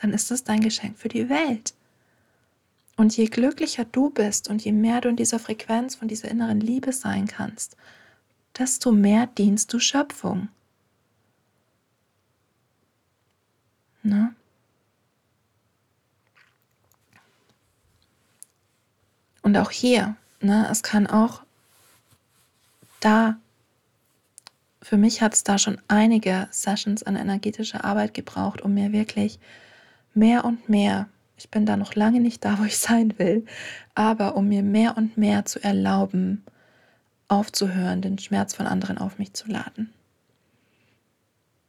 [0.00, 1.74] Dann ist es dein Geschenk für die Welt.
[2.96, 6.60] Und je glücklicher du bist und je mehr du in dieser Frequenz von dieser inneren
[6.60, 7.76] Liebe sein kannst,
[8.58, 10.48] desto mehr dienst du Schöpfung.
[14.02, 14.34] Ne?
[19.42, 21.42] Und auch hier, ne, es kann auch
[23.00, 23.36] da,
[24.80, 29.40] für mich hat es da schon einige Sessions an energetischer Arbeit gebraucht, um mir wirklich
[30.14, 31.08] mehr und mehr
[31.42, 33.44] ich bin da noch lange nicht da, wo ich sein will,
[33.96, 36.44] aber um mir mehr und mehr zu erlauben,
[37.26, 39.92] aufzuhören, den Schmerz von anderen auf mich zu laden.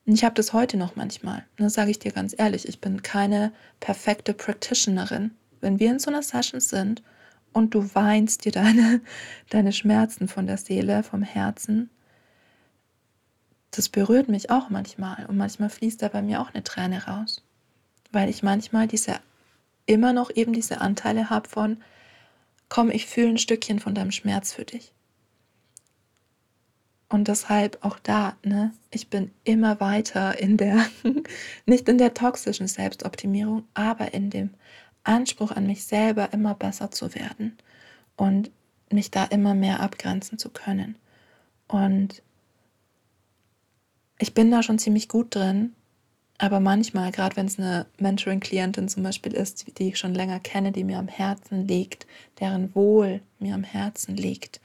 [0.06, 1.44] Und ich habe das heute noch manchmal.
[1.58, 2.68] Das sage ich dir ganz ehrlich.
[2.68, 5.32] Ich bin keine perfekte Practitionerin.
[5.60, 7.02] Wenn wir in so einer Session sind
[7.52, 9.02] und du weinst dir deine,
[9.50, 11.90] deine Schmerzen von der Seele, vom Herzen,
[13.72, 15.26] das berührt mich auch manchmal.
[15.26, 17.44] Und manchmal fließt da bei mir auch eine Träne raus.
[18.12, 19.16] Weil ich manchmal diese
[19.86, 21.84] immer noch eben diese Anteile habe von,
[22.70, 24.94] komm, ich fühle ein Stückchen von deinem Schmerz für dich.
[27.10, 30.84] Und deshalb auch da, ne, ich bin immer weiter in der,
[31.68, 34.50] nicht in der toxischen Selbstoptimierung, aber in dem
[35.04, 37.58] Anspruch an mich selber, immer besser zu werden
[38.16, 38.50] und
[38.92, 40.98] mich da immer mehr abgrenzen zu können.
[41.68, 42.24] Und
[44.18, 45.76] ich bin da schon ziemlich gut drin,
[46.44, 50.74] aber manchmal, gerade wenn es eine Mentoring-Klientin zum Beispiel ist, die ich schon länger kenne,
[50.74, 52.06] die mir am Herzen liegt,
[52.42, 54.60] deren Wohl mir am Herzen liegt,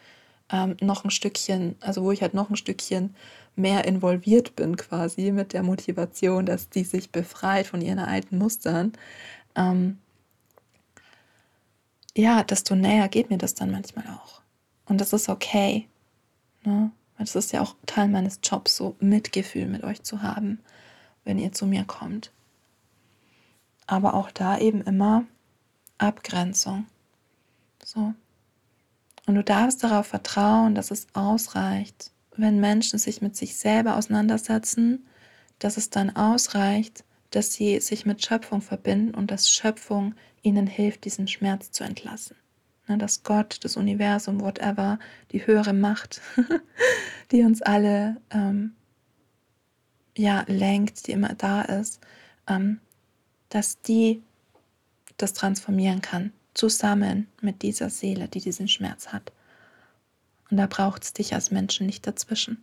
[0.50, 3.14] ähm, noch ein Stückchen, also wo ich halt noch ein Stückchen
[3.54, 8.92] mehr involviert bin quasi mit der Motivation, dass die sich befreit von ihren alten Mustern,
[9.54, 9.98] ähm,
[12.16, 14.40] ja, desto näher geht mir das dann manchmal auch.
[14.86, 15.86] Und das ist okay.
[16.64, 16.90] Ne?
[17.20, 20.58] Das ist ja auch Teil meines Jobs, so Mitgefühl mit euch zu haben
[21.28, 22.32] wenn ihr zu mir kommt.
[23.86, 25.26] Aber auch da eben immer
[25.98, 26.86] Abgrenzung.
[27.84, 28.14] So.
[29.26, 35.06] Und du darfst darauf vertrauen, dass es ausreicht, wenn Menschen sich mit sich selber auseinandersetzen,
[35.58, 41.04] dass es dann ausreicht, dass sie sich mit Schöpfung verbinden und dass Schöpfung ihnen hilft,
[41.04, 42.36] diesen Schmerz zu entlassen.
[42.86, 44.98] Ne, dass Gott, das Universum, whatever,
[45.32, 46.22] die höhere Macht,
[47.32, 48.72] die uns alle ähm,
[50.18, 52.00] ja lenkt, die immer da ist,
[52.46, 52.80] ähm,
[53.48, 54.22] dass die
[55.16, 59.32] das transformieren kann, zusammen mit dieser Seele, die diesen Schmerz hat.
[60.50, 62.62] Und da braucht es dich als Menschen nicht dazwischen.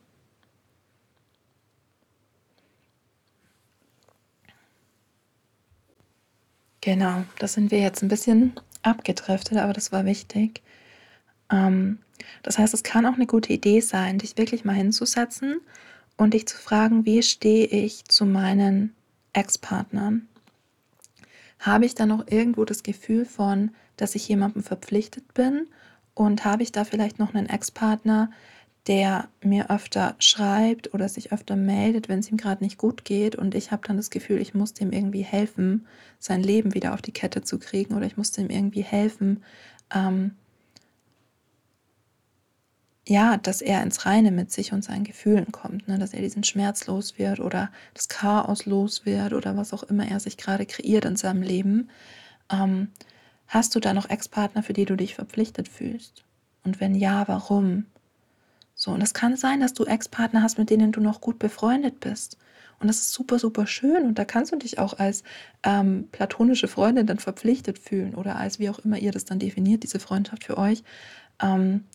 [6.81, 8.53] Genau, da sind wir jetzt ein bisschen
[8.83, 10.61] abgedriftet, aber das war wichtig.
[11.51, 11.99] Ähm,
[12.43, 15.61] das heißt, es kann auch eine gute Idee sein, dich wirklich mal hinzusetzen
[16.17, 18.95] und dich zu fragen, wie stehe ich zu meinen
[19.33, 20.27] Ex-Partnern?
[21.59, 25.67] Habe ich da noch irgendwo das Gefühl von, dass ich jemandem verpflichtet bin?
[26.13, 28.29] Und habe ich da vielleicht noch einen Ex-Partner,
[28.87, 33.35] der mir öfter schreibt oder sich öfter meldet, wenn es ihm gerade nicht gut geht
[33.35, 35.87] und ich habe dann das Gefühl, ich muss dem irgendwie helfen,
[36.19, 39.43] sein Leben wieder auf die Kette zu kriegen oder ich muss dem irgendwie helfen,
[39.93, 40.35] ähm,
[43.07, 45.99] ja, dass er ins Reine mit sich und seinen Gefühlen kommt, ne?
[45.99, 50.09] dass er diesen Schmerz los wird oder das Chaos los wird oder was auch immer
[50.09, 51.89] er sich gerade kreiert in seinem Leben.
[52.51, 52.89] Ähm,
[53.47, 56.23] hast du da noch Ex-Partner, für die du dich verpflichtet fühlst?
[56.63, 57.85] Und wenn ja, warum?
[58.73, 61.99] So, und es kann sein, dass du Ex-Partner hast, mit denen du noch gut befreundet
[61.99, 62.37] bist.
[62.79, 64.03] Und das ist super, super schön.
[64.03, 65.23] Und da kannst du dich auch als
[65.63, 69.83] ähm, platonische Freundin dann verpflichtet fühlen oder als wie auch immer ihr das dann definiert,
[69.83, 70.83] diese Freundschaft für euch.
[71.41, 71.85] Ähm,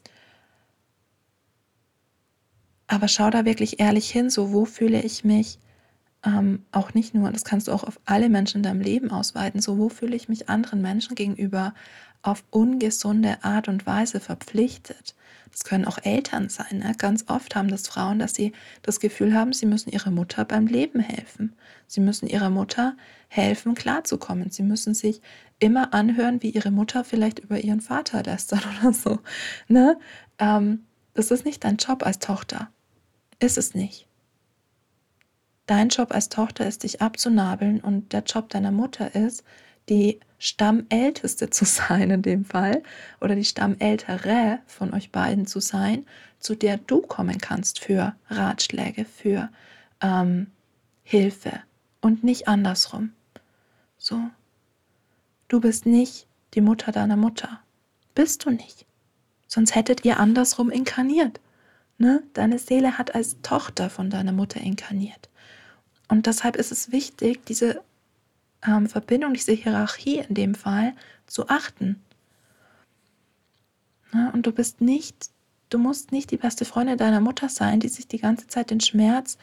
[2.90, 5.58] aber schau da wirklich ehrlich hin, so wo fühle ich mich
[6.24, 9.62] ähm, auch nicht nur, das kannst du auch auf alle Menschen in deinem Leben ausweiten,
[9.62, 11.72] so wo fühle ich mich anderen Menschen gegenüber
[12.22, 15.14] auf ungesunde Art und Weise verpflichtet.
[15.52, 16.78] Das können auch Eltern sein.
[16.78, 16.92] Ne?
[16.98, 20.66] Ganz oft haben das Frauen, dass sie das Gefühl haben, sie müssen ihrer Mutter beim
[20.66, 21.54] Leben helfen.
[21.86, 22.96] Sie müssen ihrer Mutter
[23.28, 24.50] helfen, klarzukommen.
[24.50, 25.22] Sie müssen sich
[25.60, 29.20] immer anhören, wie ihre Mutter vielleicht über ihren Vater lästert oder so.
[29.68, 29.96] Ne?
[30.38, 30.84] Ähm,
[31.14, 32.68] das ist nicht dein Job als Tochter.
[33.40, 34.06] Ist es nicht.
[35.66, 39.44] Dein Job als Tochter ist, dich abzunabeln und der Job deiner Mutter ist,
[39.88, 42.82] die Stammälteste zu sein in dem Fall
[43.20, 46.06] oder die Stammältere von euch beiden zu sein,
[46.38, 49.50] zu der du kommen kannst für Ratschläge, für
[50.00, 50.48] ähm,
[51.02, 51.60] Hilfe
[52.00, 53.12] und nicht andersrum.
[53.98, 54.20] So,
[55.48, 57.60] du bist nicht die Mutter deiner Mutter.
[58.14, 58.86] Bist du nicht.
[59.46, 61.40] Sonst hättet ihr andersrum inkarniert.
[62.00, 62.22] Ne?
[62.32, 65.28] Deine Seele hat als Tochter von deiner Mutter inkarniert.
[66.08, 67.82] Und deshalb ist es wichtig, diese
[68.66, 70.94] ähm, Verbindung, diese Hierarchie in dem Fall
[71.26, 72.02] zu achten.
[74.14, 75.28] Ja, und du bist nicht,
[75.68, 78.80] du musst nicht die beste Freundin deiner Mutter sein, die sich die ganze Zeit den
[78.80, 79.36] Schmerz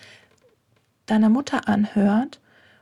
[1.06, 2.42] deiner Mutter anhört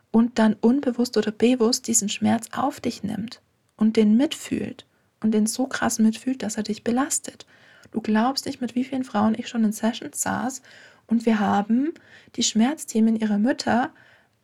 [0.09, 3.41] und dann unbewusst oder bewusst diesen Schmerz auf dich nimmt
[3.75, 4.85] und den mitfühlt
[5.19, 7.45] und den so krass mitfühlt, dass er dich belastet.
[7.91, 10.61] Du glaubst nicht, mit wie vielen Frauen ich schon in Sessions saß
[11.07, 11.93] und wir haben
[12.35, 13.91] die Schmerzthemen ihrer Mütter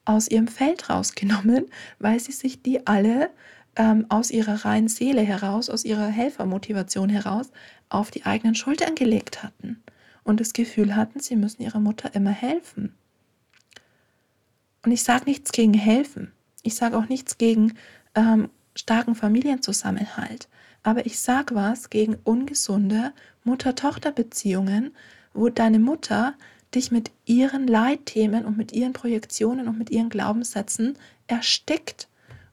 [0.05, 1.65] aus ihrem Feld rausgenommen,
[1.99, 3.29] weil sie sich die alle
[3.75, 7.51] ähm, aus ihrer reinen Seele heraus, aus ihrer Helfermotivation heraus
[7.89, 9.81] auf die eigenen Schultern gelegt hatten
[10.23, 12.95] und das Gefühl hatten, sie müssen ihrer Mutter immer helfen.
[14.83, 16.31] Und ich sage nichts gegen helfen.
[16.63, 17.73] Ich sage auch nichts gegen
[18.15, 20.47] ähm, starken Familienzusammenhalt.
[20.83, 23.13] Aber ich sage was gegen ungesunde
[23.43, 24.95] Mutter-Tochter-Beziehungen,
[25.33, 26.35] wo deine Mutter
[26.73, 32.07] dich mit ihren Leitthemen und mit ihren Projektionen und mit ihren Glaubenssätzen erstickt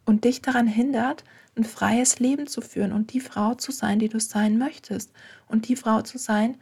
[0.05, 1.25] und dich daran hindert,
[1.57, 5.13] ein freies Leben zu führen und die Frau zu sein, die du sein möchtest
[5.49, 6.57] und die Frau zu sein,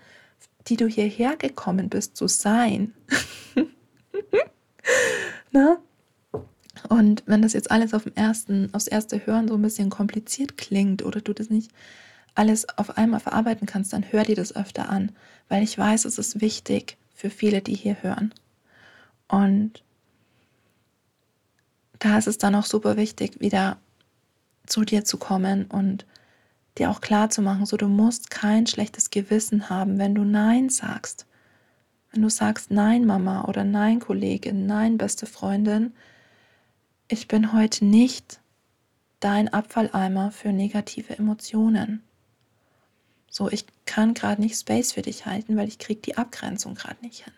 [0.68, 2.92] die du hierher gekommen bist zu sein.
[5.52, 5.78] ne?
[6.88, 10.56] Und wenn das jetzt alles auf dem ersten, aufs erste Hören so ein bisschen kompliziert
[10.56, 11.72] klingt oder du das nicht
[12.36, 15.12] alles auf einmal verarbeiten kannst, dann hör dir das öfter an,
[15.48, 18.32] weil ich weiß, es ist wichtig, für viele, die hier hören.
[19.28, 19.82] Und
[21.98, 23.78] da ist es dann auch super wichtig, wieder
[24.66, 26.04] zu dir zu kommen und
[26.78, 30.68] dir auch klar zu machen, so du musst kein schlechtes Gewissen haben, wenn du Nein
[30.68, 31.26] sagst.
[32.12, 35.94] Wenn du sagst Nein, Mama oder Nein, Kollegin, Nein, beste Freundin,
[37.08, 38.40] ich bin heute nicht
[39.20, 42.02] dein Abfalleimer für negative Emotionen.
[43.28, 47.02] So, ich kann gerade nicht Space für dich halten, weil ich kriege die Abgrenzung gerade
[47.02, 47.32] nicht hin.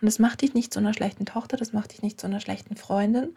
[0.00, 2.40] Und das macht dich nicht zu einer schlechten Tochter, das macht dich nicht zu einer
[2.40, 3.34] schlechten Freundin.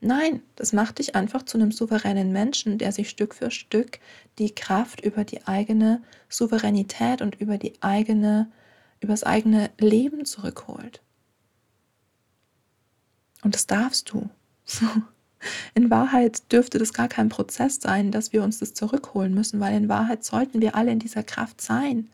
[0.00, 4.00] Nein, das macht dich einfach zu einem souveränen Menschen, der sich Stück für Stück
[4.38, 8.50] die Kraft über die eigene Souveränität und über die eigene,
[9.00, 11.00] über das eigene Leben zurückholt.
[13.42, 14.28] Und das darfst du.
[15.74, 19.76] In Wahrheit dürfte das gar kein Prozess sein, dass wir uns das zurückholen müssen, weil
[19.76, 22.08] in Wahrheit sollten wir alle in dieser Kraft sein.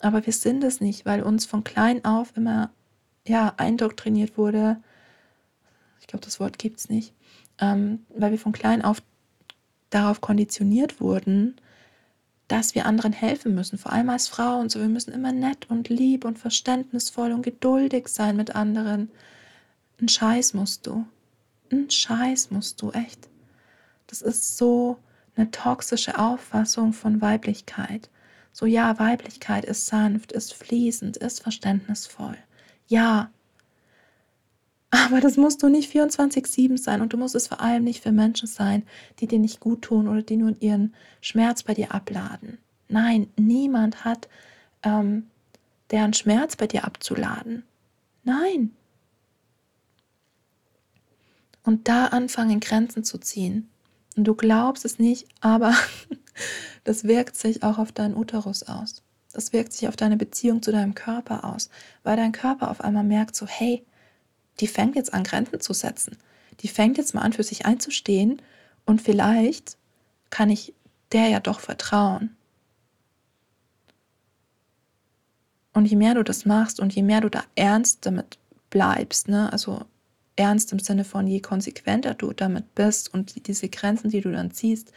[0.00, 2.70] Aber wir sind es nicht, weil uns von klein auf immer
[3.26, 4.78] ja, eindoktriniert wurde.
[6.00, 7.14] Ich glaube, das Wort gibt es nicht.
[7.60, 9.02] Ähm, weil wir von klein auf
[9.90, 11.56] darauf konditioniert wurden,
[12.48, 14.68] dass wir anderen helfen müssen, vor allem als Frauen.
[14.68, 19.10] So, wir müssen immer nett und lieb und verständnisvoll und geduldig sein mit anderen.
[20.00, 21.06] Ein Scheiß musst du
[21.72, 23.28] einen Scheiß musst du echt.
[24.06, 24.98] Das ist so
[25.36, 28.10] eine toxische Auffassung von Weiblichkeit.
[28.52, 32.36] So ja, Weiblichkeit ist sanft, ist fließend, ist verständnisvoll.
[32.86, 33.30] Ja.
[34.90, 38.12] Aber das musst du nicht 24-7 sein und du musst es vor allem nicht für
[38.12, 38.82] Menschen sein,
[39.20, 42.58] die dir nicht gut tun oder die nur ihren Schmerz bei dir abladen.
[42.88, 44.28] Nein, niemand hat
[44.82, 45.28] ähm,
[45.90, 47.64] deren Schmerz bei dir abzuladen.
[48.22, 48.72] Nein,
[51.64, 53.68] und da anfangen, Grenzen zu ziehen.
[54.16, 55.74] Und du glaubst es nicht, aber
[56.84, 59.02] das wirkt sich auch auf deinen Uterus aus.
[59.32, 61.70] Das wirkt sich auf deine Beziehung zu deinem Körper aus,
[62.02, 63.84] weil dein Körper auf einmal merkt so, hey,
[64.60, 66.18] die fängt jetzt an, Grenzen zu setzen.
[66.60, 68.42] Die fängt jetzt mal an, für sich einzustehen
[68.84, 69.78] und vielleicht
[70.30, 70.74] kann ich
[71.12, 72.36] der ja doch vertrauen.
[75.74, 78.38] Und je mehr du das machst und je mehr du da ernst damit
[78.70, 79.84] bleibst, ne, also
[80.36, 84.50] ernst im Sinne von, je konsequenter du damit bist und diese Grenzen, die du dann
[84.50, 84.92] ziehst,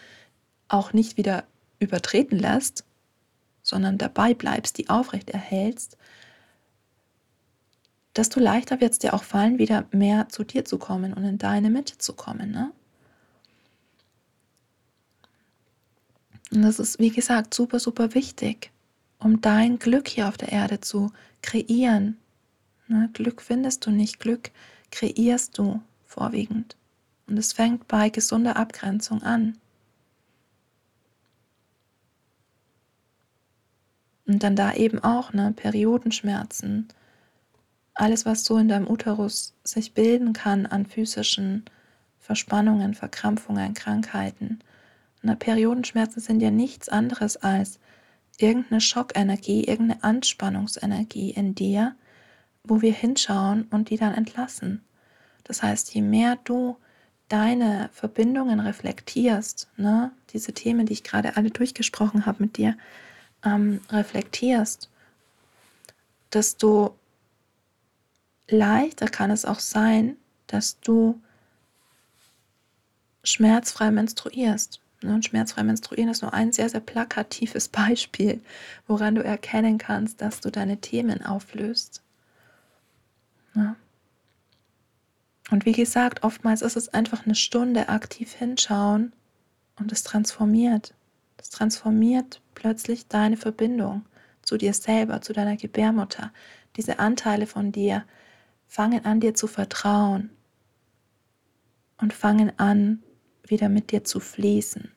[0.67, 1.43] auch nicht wieder
[1.79, 2.86] übertreten lässt,
[3.61, 5.97] sondern dabei bleibst, die aufrecht erhältst,
[8.15, 11.38] desto leichter wird es dir auch fallen, wieder mehr zu dir zu kommen und in
[11.38, 12.51] deine Mitte zu kommen.
[12.51, 12.71] Ne?
[16.51, 18.71] Und das ist, wie gesagt, super, super wichtig,
[19.19, 21.11] um dein Glück hier auf der Erde zu
[21.41, 22.17] kreieren.
[22.88, 23.09] Ne?
[23.13, 24.51] Glück findest du nicht, Glück
[24.91, 26.75] kreierst du vorwiegend.
[27.27, 29.57] Und es fängt bei gesunder Abgrenzung an.
[34.27, 36.88] Und dann da eben auch ne, Periodenschmerzen,
[37.93, 41.63] alles, was so in deinem Uterus sich bilden kann an physischen
[42.19, 44.59] Verspannungen, Verkrampfungen, Krankheiten.
[45.21, 47.79] Na, Periodenschmerzen sind ja nichts anderes als
[48.38, 51.95] irgendeine Schockenergie, irgendeine Anspannungsenergie in dir,
[52.68, 54.84] wo wir hinschauen und die dann entlassen.
[55.43, 56.78] Das heißt, je mehr du
[57.30, 62.78] deine Verbindungen reflektierst, ne, diese Themen, die ich gerade alle durchgesprochen habe mit dir,
[63.43, 64.89] ähm, reflektierst,
[66.34, 66.95] desto
[68.47, 71.20] leichter kann es auch sein, dass du
[73.24, 74.80] schmerzfrei menstruierst.
[75.01, 78.41] Ne, und schmerzfrei menstruieren ist nur ein sehr, sehr plakatives Beispiel,
[78.88, 82.01] woran du erkennen kannst, dass du deine Themen auflöst.
[83.56, 83.76] Ja.
[85.51, 89.14] Und wie gesagt, oftmals ist es einfach eine Stunde aktiv hinschauen
[89.80, 90.93] und es transformiert.
[91.38, 94.06] Das transformiert plötzlich deine Verbindung
[94.41, 96.32] zu dir selber, zu deiner Gebärmutter.
[96.76, 98.06] Diese Anteile von dir
[98.68, 100.32] fangen an, dir zu vertrauen
[101.99, 103.03] und fangen an,
[103.47, 104.91] wieder mit dir zu fließen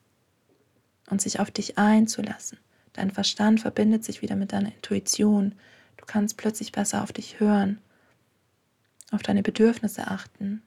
[1.10, 2.58] und sich auf dich einzulassen.
[2.94, 5.54] Dein Verstand verbindet sich wieder mit deiner Intuition.
[5.96, 7.78] Du kannst plötzlich besser auf dich hören,
[9.10, 10.62] auf deine Bedürfnisse achten.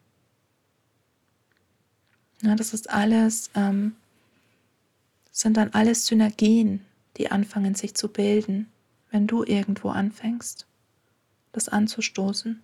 [2.42, 3.96] Ja, das ist alles, ähm,
[5.32, 6.82] sind dann alles Synergien,
[7.18, 8.68] die anfangen sich zu bilden,
[9.12, 10.66] wenn du irgendwo anfängst,
[11.52, 12.62] das anzustoßen.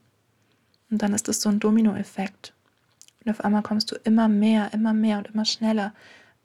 [0.90, 2.54] Und dann ist das so ein Dominoeffekt.
[3.24, 5.94] Und auf einmal kommst du immer mehr, immer mehr und immer schneller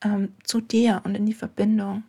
[0.02, 2.02] ähm, zu dir und in die Verbindung.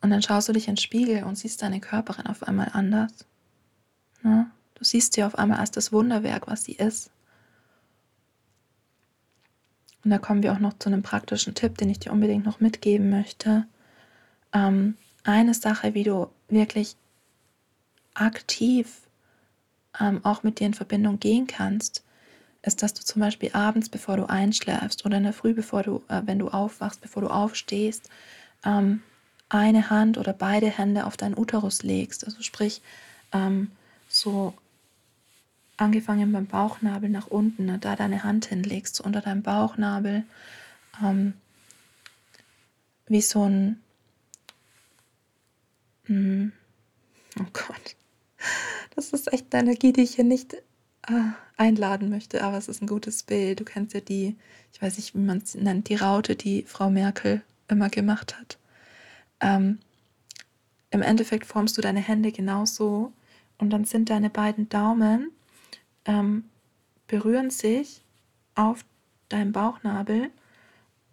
[0.00, 3.26] Und dann schaust du dich in den Spiegel und siehst deine Körperin auf einmal anders.
[4.22, 4.50] Ne?
[4.74, 7.10] Du siehst sie auf einmal als das Wunderwerk, was sie ist.
[10.04, 12.60] Und da kommen wir auch noch zu einem praktischen Tipp, den ich dir unbedingt noch
[12.60, 13.66] mitgeben möchte.
[14.52, 16.96] Ähm, eine Sache, wie du wirklich
[18.14, 19.02] aktiv
[19.98, 22.04] ähm, auch mit dir in Verbindung gehen kannst,
[22.62, 26.02] ist, dass du zum Beispiel abends, bevor du einschläfst oder in der Früh, bevor du,
[26.08, 28.08] äh, wenn du aufwachst, bevor du aufstehst,
[28.64, 29.02] ähm,
[29.48, 32.24] eine Hand oder beide Hände auf deinen Uterus legst.
[32.24, 32.82] Also sprich,
[33.32, 33.70] ähm,
[34.20, 34.54] so
[35.76, 40.24] angefangen beim Bauchnabel nach unten, ne, da deine Hand hinlegst, so unter deinem Bauchnabel,
[41.02, 41.34] ähm,
[43.06, 43.80] wie so ein,
[46.06, 46.52] mh, hm,
[47.40, 47.96] oh Gott,
[48.94, 52.82] das ist echt eine Energie, die ich hier nicht äh, einladen möchte, aber es ist
[52.82, 53.60] ein gutes Bild.
[53.60, 54.36] Du kennst ja die,
[54.72, 58.58] ich weiß nicht, wie man es nennt, die Raute, die Frau Merkel immer gemacht hat.
[59.40, 59.78] Ähm,
[60.90, 63.12] Im Endeffekt formst du deine Hände genauso
[63.60, 65.30] und dann sind deine beiden Daumen
[66.06, 66.44] ähm,
[67.06, 68.02] berühren sich
[68.54, 68.84] auf
[69.28, 70.30] deinem Bauchnabel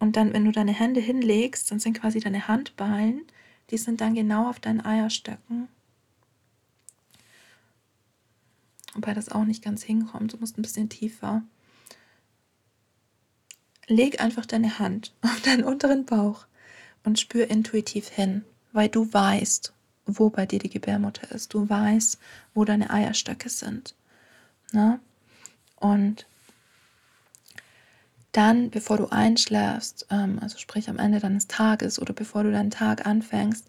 [0.00, 3.22] und dann, wenn du deine Hände hinlegst, dann sind quasi deine Handballen,
[3.70, 5.68] die sind dann genau auf deinen Eierstöcken
[8.98, 10.32] wobei das auch nicht ganz hinkommt.
[10.32, 11.42] Du musst ein bisschen tiefer.
[13.86, 16.46] Leg einfach deine Hand auf deinen unteren Bauch
[17.04, 19.72] und spür intuitiv hin, weil du weißt,
[20.08, 21.54] wo bei dir die Gebärmutter ist.
[21.54, 22.18] Du weißt,
[22.54, 23.94] wo deine Eierstöcke sind.
[24.72, 25.00] Ne?
[25.76, 26.26] Und
[28.32, 32.70] dann, bevor du einschläfst, ähm, also sprich am Ende deines Tages oder bevor du deinen
[32.70, 33.66] Tag anfängst,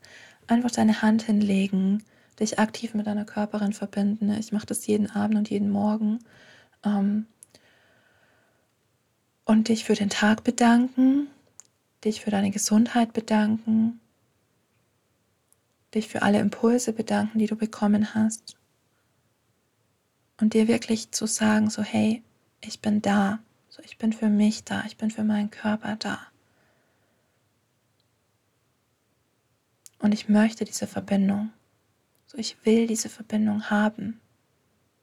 [0.48, 2.04] einfach deine Hand hinlegen,
[2.40, 4.32] dich aktiv mit deiner Körperin verbinden.
[4.32, 6.20] Ich mache das jeden Abend und jeden Morgen.
[6.84, 7.28] Ähm,
[9.46, 11.28] und dich für den Tag bedanken,
[12.06, 14.00] dich für deine Gesundheit bedanken,
[15.94, 18.56] dich für alle Impulse bedanken, die du bekommen hast.
[20.40, 22.24] Und dir wirklich zu sagen, so hey,
[22.62, 26.20] ich bin da, so ich bin für mich da, ich bin für meinen Körper da.
[30.00, 31.52] Und ich möchte diese Verbindung.
[32.26, 34.22] So, ich will diese Verbindung haben.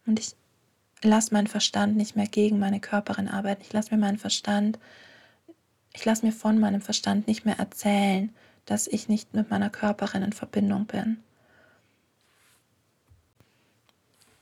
[0.06, 0.34] Und ich
[1.02, 3.62] lasse meinen Verstand nicht mehr gegen meine Körperin arbeiten.
[3.62, 4.78] Ich lasse mir meinen Verstand,
[5.92, 8.34] ich lasse mir von meinem Verstand nicht mehr erzählen,
[8.66, 11.18] dass ich nicht mit meiner Körperin in Verbindung bin.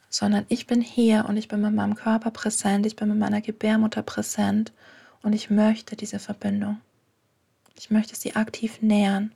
[0.09, 3.41] Sondern ich bin hier und ich bin mit meinem Körper präsent, ich bin mit meiner
[3.41, 4.73] Gebärmutter präsent
[5.23, 6.81] und ich möchte diese Verbindung.
[7.77, 9.33] Ich möchte sie aktiv nähern.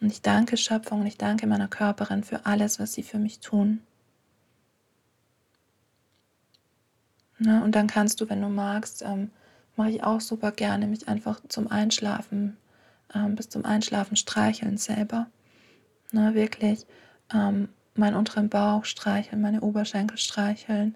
[0.00, 3.40] Und ich danke Schöpfung und ich danke meiner Körperin für alles, was sie für mich
[3.40, 3.82] tun.
[7.38, 9.30] Na, und dann kannst du, wenn du magst, ähm,
[9.76, 12.56] mache ich auch super gerne, mich einfach zum Einschlafen,
[13.14, 15.26] ähm, bis zum Einschlafen streicheln selber.
[16.12, 16.86] Na, wirklich
[17.32, 20.94] ähm, meinen unteren Bauch streicheln, meine Oberschenkel streicheln,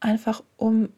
[0.00, 0.90] einfach um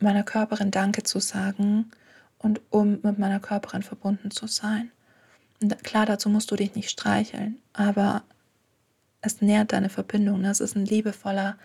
[0.00, 1.90] meiner Körperin Danke zu sagen
[2.38, 4.90] und um mit meiner Körperin verbunden zu sein.
[5.60, 8.22] Und klar, dazu musst du dich nicht streicheln, aber
[9.20, 10.42] es nährt deine Verbindung.
[10.44, 11.56] Das ist ein liebevoller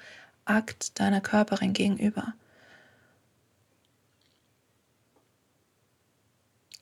[0.46, 2.34] Akt deiner Körperin gegenüber.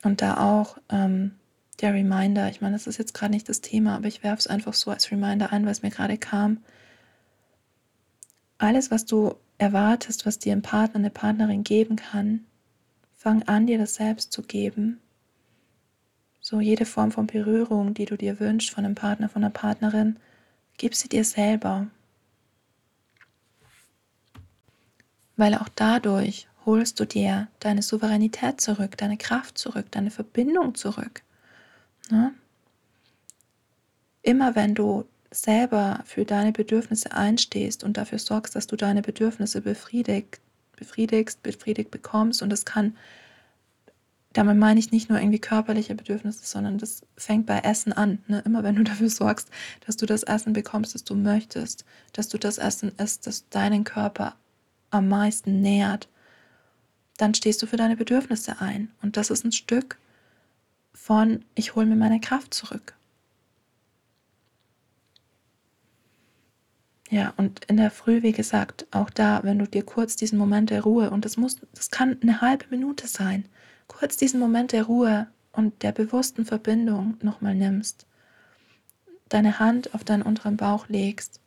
[0.03, 1.35] Und da auch ähm,
[1.81, 4.47] der Reminder, ich meine, das ist jetzt gerade nicht das Thema, aber ich werfe es
[4.47, 6.63] einfach so als Reminder ein, weil es mir gerade kam.
[8.57, 12.45] Alles, was du erwartest, was dir ein Partner, eine Partnerin geben kann,
[13.15, 14.99] fang an, dir das selbst zu geben.
[16.39, 20.17] So jede Form von Berührung, die du dir wünschst von einem Partner, von einer Partnerin,
[20.77, 21.87] gib sie dir selber.
[25.37, 31.21] Weil auch dadurch holst du dir deine Souveränität zurück, deine Kraft zurück, deine Verbindung zurück.
[32.09, 32.33] Ne?
[34.21, 39.59] Immer wenn du selber für deine Bedürfnisse einstehst und dafür sorgst, dass du deine Bedürfnisse
[39.59, 40.39] befriedigt,
[40.77, 42.41] befriedigst, befriedigt bekommst.
[42.41, 42.95] Und das kann,
[44.31, 48.19] damit meine ich nicht nur irgendwie körperliche Bedürfnisse, sondern das fängt bei Essen an.
[48.27, 48.41] Ne?
[48.45, 49.49] Immer wenn du dafür sorgst,
[49.85, 53.83] dass du das Essen bekommst, das du möchtest, dass du das Essen isst, das deinen
[53.83, 54.35] Körper
[54.89, 56.07] am meisten nährt,
[57.21, 58.91] dann stehst du für deine Bedürfnisse ein.
[59.03, 59.97] Und das ist ein Stück
[60.91, 62.95] von, ich hole mir meine Kraft zurück.
[67.11, 70.71] Ja, und in der Früh, wie gesagt, auch da, wenn du dir kurz diesen Moment
[70.71, 73.45] der Ruhe, und das muss, das kann eine halbe Minute sein,
[73.87, 78.07] kurz diesen Moment der Ruhe und der bewussten Verbindung nochmal nimmst,
[79.29, 81.39] deine Hand auf deinen unteren Bauch legst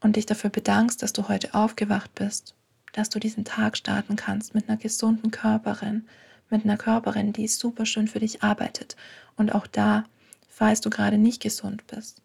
[0.00, 2.54] und dich dafür bedankst, dass du heute aufgewacht bist,
[2.94, 6.06] dass du diesen Tag starten kannst mit einer gesunden Körperin,
[6.48, 8.96] mit einer Körperin, die super schön für dich arbeitet.
[9.36, 10.04] Und auch da,
[10.48, 12.22] falls du gerade nicht gesund bist,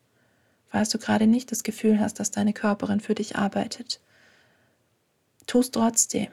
[0.67, 3.99] falls du gerade nicht das Gefühl hast, dass deine Körperin für dich arbeitet.
[5.47, 6.27] Tu es trotzdem.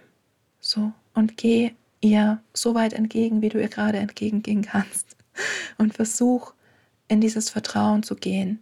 [0.60, 0.92] So.
[1.14, 1.72] Und geh
[2.02, 5.16] ihr so weit entgegen, wie du ihr gerade entgegengehen kannst.
[5.78, 6.52] Und versuch
[7.08, 8.60] in dieses Vertrauen zu gehen,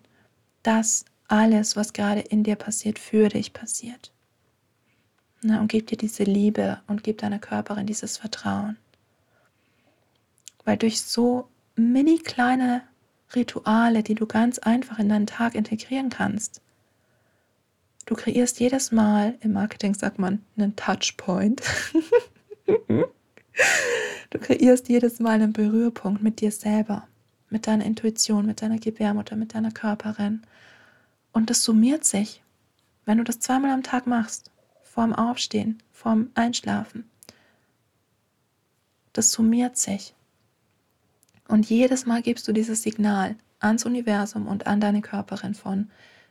[0.62, 4.13] dass alles, was gerade in dir passiert, für dich passiert.
[5.46, 8.78] Na, und gib dir diese Liebe und gib deiner Körperin dieses Vertrauen.
[10.64, 12.80] Weil durch so mini kleine
[13.34, 16.62] Rituale, die du ganz einfach in deinen Tag integrieren kannst.
[18.06, 21.60] Du kreierst jedes Mal, im Marketing sagt man, einen Touchpoint.
[22.86, 27.06] du kreierst jedes Mal einen Berührpunkt mit dir selber,
[27.50, 30.42] mit deiner Intuition, mit deiner Gebärmutter, mit deiner Körperin.
[31.32, 32.42] Und das summiert sich,
[33.04, 34.50] wenn du das zweimal am Tag machst,
[34.94, 37.10] vorm Aufstehen, vorm Einschlafen.
[39.12, 40.14] Das summiert sich.
[41.48, 45.90] Und jedes Mal gibst du dieses Signal ans Universum und an deine Körperin von,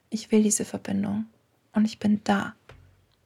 [0.10, 1.26] ich will diese Verbindung
[1.74, 2.56] und ich bin da.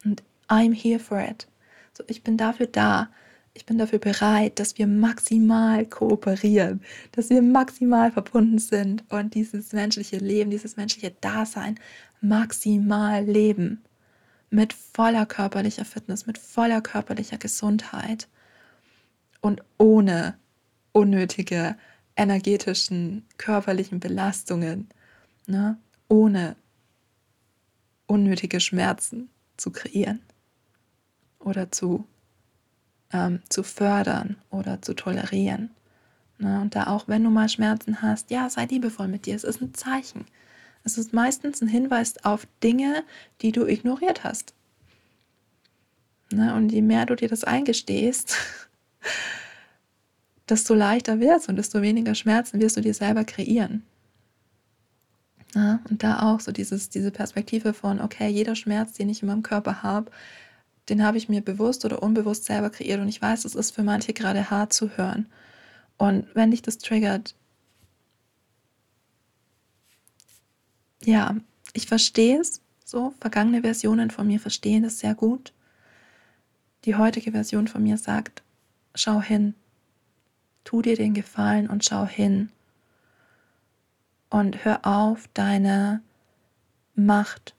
[0.03, 1.47] Und I'm here for it.
[1.93, 3.09] So, ich bin dafür da.
[3.53, 6.81] Ich bin dafür bereit, dass wir maximal kooperieren,
[7.11, 11.79] dass wir maximal verbunden sind und dieses menschliche Leben, dieses menschliche Dasein
[12.21, 13.83] maximal leben.
[14.49, 18.27] Mit voller körperlicher Fitness, mit voller körperlicher Gesundheit
[19.41, 20.37] und ohne
[20.93, 21.75] unnötige
[22.15, 24.89] energetischen, körperlichen Belastungen,
[25.45, 25.77] ne,
[26.07, 26.55] ohne
[28.07, 30.21] unnötige Schmerzen zu kreieren
[31.39, 32.05] oder zu,
[33.11, 35.71] ähm, zu fördern oder zu tolerieren.
[36.37, 36.61] Ne?
[36.61, 39.35] Und da auch, wenn du mal Schmerzen hast, ja, sei liebevoll mit dir.
[39.35, 40.25] Es ist ein Zeichen.
[40.87, 43.03] Es ist meistens ein Hinweis auf Dinge,
[43.41, 44.53] die du ignoriert hast.
[46.31, 46.55] Ne?
[46.55, 48.37] Und je mehr du dir das eingestehst,
[50.49, 53.83] desto leichter wird es und desto weniger Schmerzen wirst du dir selber kreieren.
[55.53, 59.27] Ja, und da auch so dieses, diese Perspektive von, okay, jeder Schmerz, den ich in
[59.27, 60.09] meinem Körper habe,
[60.87, 63.83] den habe ich mir bewusst oder unbewusst selber kreiert und ich weiß, es ist für
[63.83, 65.25] manche gerade hart zu hören.
[65.97, 67.35] Und wenn dich das triggert,
[71.03, 71.35] ja,
[71.73, 75.53] ich verstehe es so, vergangene Versionen von mir verstehen das sehr gut.
[76.85, 78.43] Die heutige Version von mir sagt,
[78.95, 79.55] schau hin,
[80.63, 82.49] tu dir den Gefallen und schau hin.
[84.29, 86.01] Und hör auf, deine
[86.95, 87.55] Macht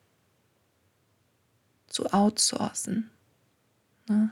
[1.87, 3.11] zu outsourcen.
[4.09, 4.31] Ne?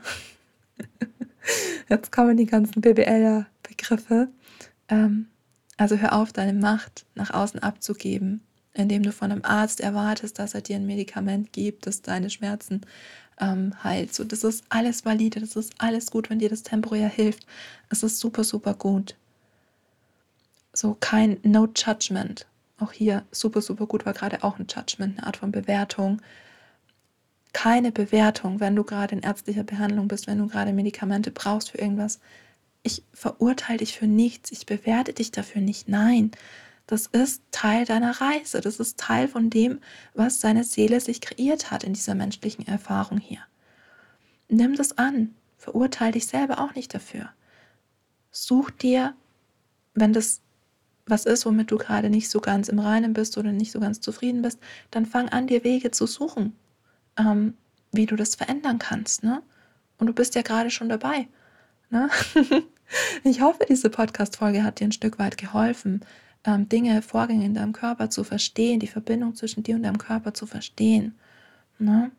[1.89, 4.29] Jetzt kommen die ganzen BBL-Begriffe.
[4.89, 5.27] Ähm,
[5.77, 8.41] Also hör auf, deine Macht nach außen abzugeben,
[8.77, 12.81] indem du von einem Arzt erwartest, dass er dir ein Medikament gibt, das deine Schmerzen
[13.39, 14.13] ähm, heilt.
[14.13, 17.45] So, das ist alles valide, das ist alles gut, wenn dir das temporär hilft.
[17.89, 19.15] Es ist super, super gut.
[20.73, 22.45] So kein No Judgment.
[22.79, 26.21] Auch hier super, super gut war gerade auch ein Judgment, eine Art von Bewertung.
[27.53, 31.79] Keine Bewertung, wenn du gerade in ärztlicher Behandlung bist, wenn du gerade Medikamente brauchst für
[31.79, 32.19] irgendwas.
[32.83, 35.89] Ich verurteile dich für nichts, ich bewerte dich dafür nicht.
[35.89, 36.31] Nein,
[36.87, 38.61] das ist Teil deiner Reise.
[38.61, 39.79] Das ist Teil von dem,
[40.13, 43.41] was deine Seele sich kreiert hat in dieser menschlichen Erfahrung hier.
[44.47, 45.35] Nimm das an.
[45.57, 47.29] Verurteile dich selber auch nicht dafür.
[48.31, 49.15] Such dir,
[49.93, 50.41] wenn das
[51.09, 54.01] was ist, womit du gerade nicht so ganz im Reinen bist oder nicht so ganz
[54.01, 54.59] zufrieden bist,
[54.91, 56.53] dann fang an, dir Wege zu suchen,
[57.17, 57.55] ähm,
[57.91, 59.23] wie du das verändern kannst.
[59.23, 59.41] Ne?
[59.97, 61.27] Und du bist ja gerade schon dabei.
[61.89, 62.09] Ne?
[63.23, 66.01] ich hoffe, diese Podcast-Folge hat dir ein Stück weit geholfen,
[66.43, 70.33] ähm, Dinge, Vorgänge in deinem Körper zu verstehen, die Verbindung zwischen dir und deinem Körper
[70.33, 71.15] zu verstehen.
[71.79, 72.11] Ne?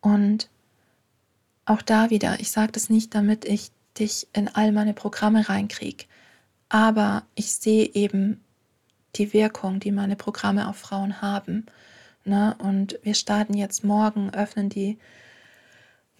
[0.00, 0.48] Und
[1.64, 6.04] auch da wieder, ich sage das nicht, damit ich dich in all meine Programme reinkriege,
[6.68, 8.40] aber ich sehe eben
[9.16, 11.66] die Wirkung, die meine Programme auf Frauen haben.
[12.24, 12.54] Ne?
[12.58, 14.98] Und wir starten jetzt morgen, öffnen die,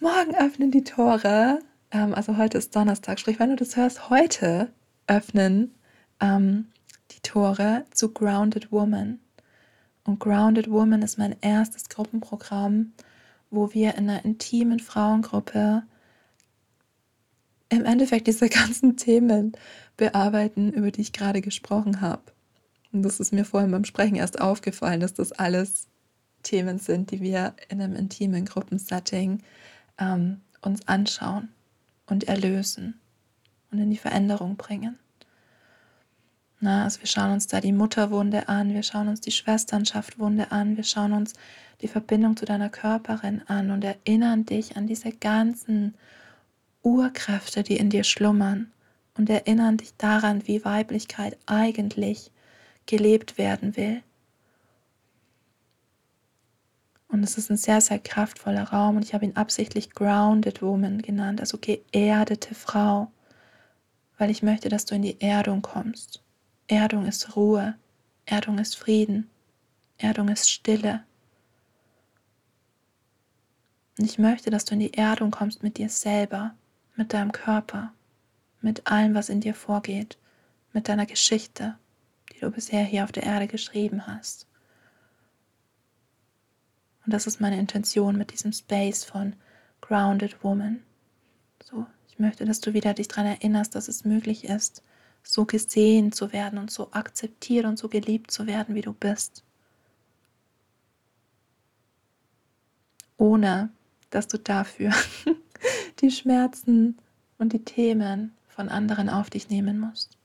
[0.01, 1.61] morgen öffnen die Tore.
[1.91, 4.73] Ähm, also heute ist Donnerstag, sprich, wenn du das hörst, heute
[5.07, 5.75] öffnen
[6.21, 6.67] ähm,
[7.11, 9.21] die Tore zu Grounded Woman.
[10.05, 12.93] Und Grounded Woman ist mein erstes Gruppenprogramm,
[13.51, 15.83] wo wir in einer intimen Frauengruppe
[17.69, 19.53] im Endeffekt diese ganzen Themen
[19.97, 22.23] bearbeiten, über die ich gerade gesprochen habe.
[22.93, 25.89] Und das ist mir vorhin beim Sprechen erst aufgefallen, dass das alles
[26.43, 29.43] Themen sind, die wir in einem intimen Gruppensetting
[29.99, 31.49] ähm, uns anschauen
[32.07, 33.01] und erlösen
[33.71, 34.99] und in die Veränderung bringen.
[36.61, 40.77] Na, also wir schauen uns da die Mutterwunde an, wir schauen uns die Schwesternschaftwunde an,
[40.77, 41.35] wir schauen uns
[41.83, 45.95] die Verbindung zu deiner Körperin an und erinnern dich an diese ganzen
[46.83, 48.73] Urkräfte, die in dir schlummern
[49.19, 52.31] und erinnern dich daran, wie Weiblichkeit eigentlich
[52.87, 54.03] gelebt werden will.
[57.09, 61.03] Und es ist ein sehr, sehr kraftvoller Raum und ich habe ihn absichtlich Grounded Woman
[61.03, 63.11] genannt, also geerdete Frau,
[64.19, 66.23] weil ich möchte, dass du in die Erdung kommst.
[66.69, 67.77] Erdung ist Ruhe,
[68.25, 69.31] Erdung ist Frieden,
[69.99, 71.05] Erdung ist Stille.
[73.99, 76.55] Und ich möchte, dass du in die Erdung kommst mit dir selber,
[76.97, 77.93] mit deinem Körper,
[78.61, 80.19] mit allem, was in dir vorgeht,
[80.73, 81.77] mit deiner Geschichte,
[82.33, 84.47] die du bisher hier auf der Erde geschrieben hast.
[87.05, 89.37] Und das ist meine Intention mit diesem Space von
[89.81, 90.83] Grounded Woman.
[91.63, 94.83] So, ich möchte, dass du wieder dich daran erinnerst, dass es möglich ist,
[95.27, 99.43] so gesehen zu werden und so akzeptiert und so geliebt zu werden, wie du bist.
[103.17, 103.71] Ohne
[104.11, 104.93] dass du dafür
[106.01, 106.99] die Schmerzen
[107.39, 110.17] und die Themen von anderen auf dich nehmen musst.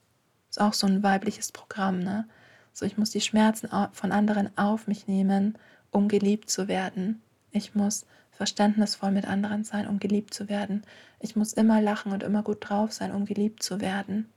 [0.49, 2.27] Ist auch so ein weibliches Programm, ne?
[2.73, 5.57] So, ich muss die Schmerzen von anderen auf mich nehmen,
[5.91, 7.21] um geliebt zu werden.
[7.51, 10.83] Ich muss verständnisvoll mit anderen sein, um geliebt zu werden.
[11.19, 14.29] Ich muss immer lachen und immer gut drauf sein, um geliebt zu werden.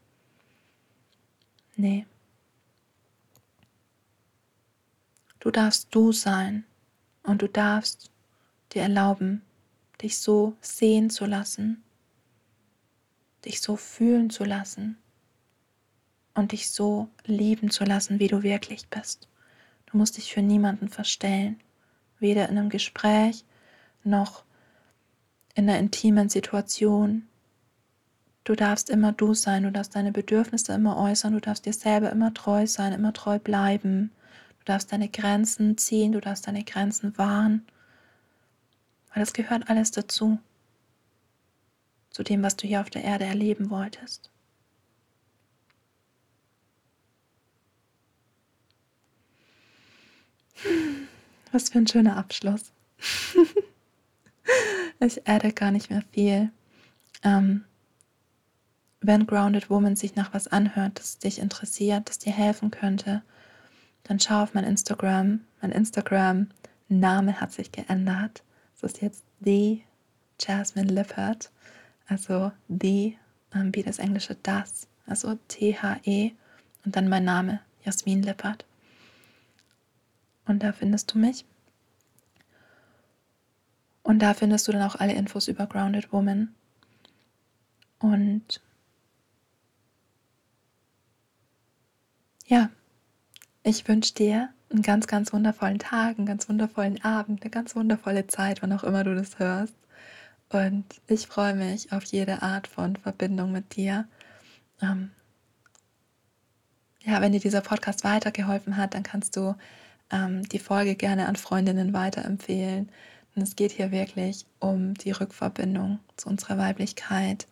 [1.77, 2.07] Nee.
[5.41, 6.65] Du darfst du sein
[7.23, 8.11] und du darfst
[8.73, 9.43] dir erlauben,
[10.01, 11.83] dich so sehen zu lassen,
[13.45, 14.97] dich so fühlen zu lassen
[16.35, 19.29] und dich so lieben zu lassen, wie du wirklich bist.
[19.87, 21.61] Du musst dich für niemanden verstellen,
[22.19, 23.45] weder in einem Gespräch
[24.03, 24.45] noch
[25.55, 27.29] in einer intimen Situation,
[28.45, 32.11] Du darfst immer du sein, du darfst deine Bedürfnisse immer äußern, du darfst dir selber
[32.11, 34.11] immer treu sein, immer treu bleiben.
[34.59, 37.67] Du darfst deine Grenzen ziehen, du darfst deine Grenzen wahren.
[39.13, 40.39] Weil das gehört alles dazu.
[42.11, 44.31] Zu dem, was du hier auf der Erde erleben wolltest.
[51.51, 52.73] Was für ein schöner Abschluss.
[55.01, 56.51] ich adde gar nicht mehr viel.
[57.23, 57.65] Ähm,
[59.07, 63.23] wenn Grounded Woman sich nach was anhört, das dich interessiert, das dir helfen könnte,
[64.05, 65.41] dann schau auf mein Instagram.
[65.61, 68.43] Mein Instagram-Name hat sich geändert.
[68.77, 69.83] Es ist jetzt The
[70.41, 71.51] Jasmine Lippert.
[72.07, 73.19] Also The,
[73.55, 74.87] ähm, wie das englische das.
[75.07, 76.33] Also T-H-E
[76.85, 78.65] und dann mein Name, Jasmin Lippert.
[80.47, 81.45] Und da findest du mich.
[84.03, 86.55] Und da findest du dann auch alle Infos über Grounded Woman.
[87.99, 88.61] Und
[92.55, 92.71] ja,
[93.65, 98.29] ich wünsche dir einen ganz, ganz wundervollen Tag, einen ganz wundervollen Abend, eine ganz wundervolle
[98.29, 99.75] Zeit, wann auch immer du das hörst.
[100.51, 104.07] Und ich freue mich auf jede Art von Verbindung mit dir.
[104.81, 105.11] Ähm,
[107.03, 109.57] ja, wenn dir dieser Podcast weitergeholfen hat, dann kannst du
[110.13, 112.89] ähm, die Folge gerne an Freundinnen weiterempfehlen.
[113.35, 117.49] Denn es geht hier wirklich um die Rückverbindung zu unserer Weiblichkeit.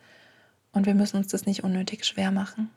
[0.71, 2.71] Und wir müssen uns das nicht unnötig schwer machen.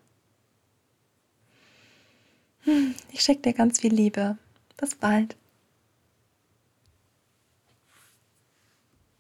[3.11, 4.37] Ich schicke dir ganz viel Liebe.
[4.77, 5.35] Bis bald.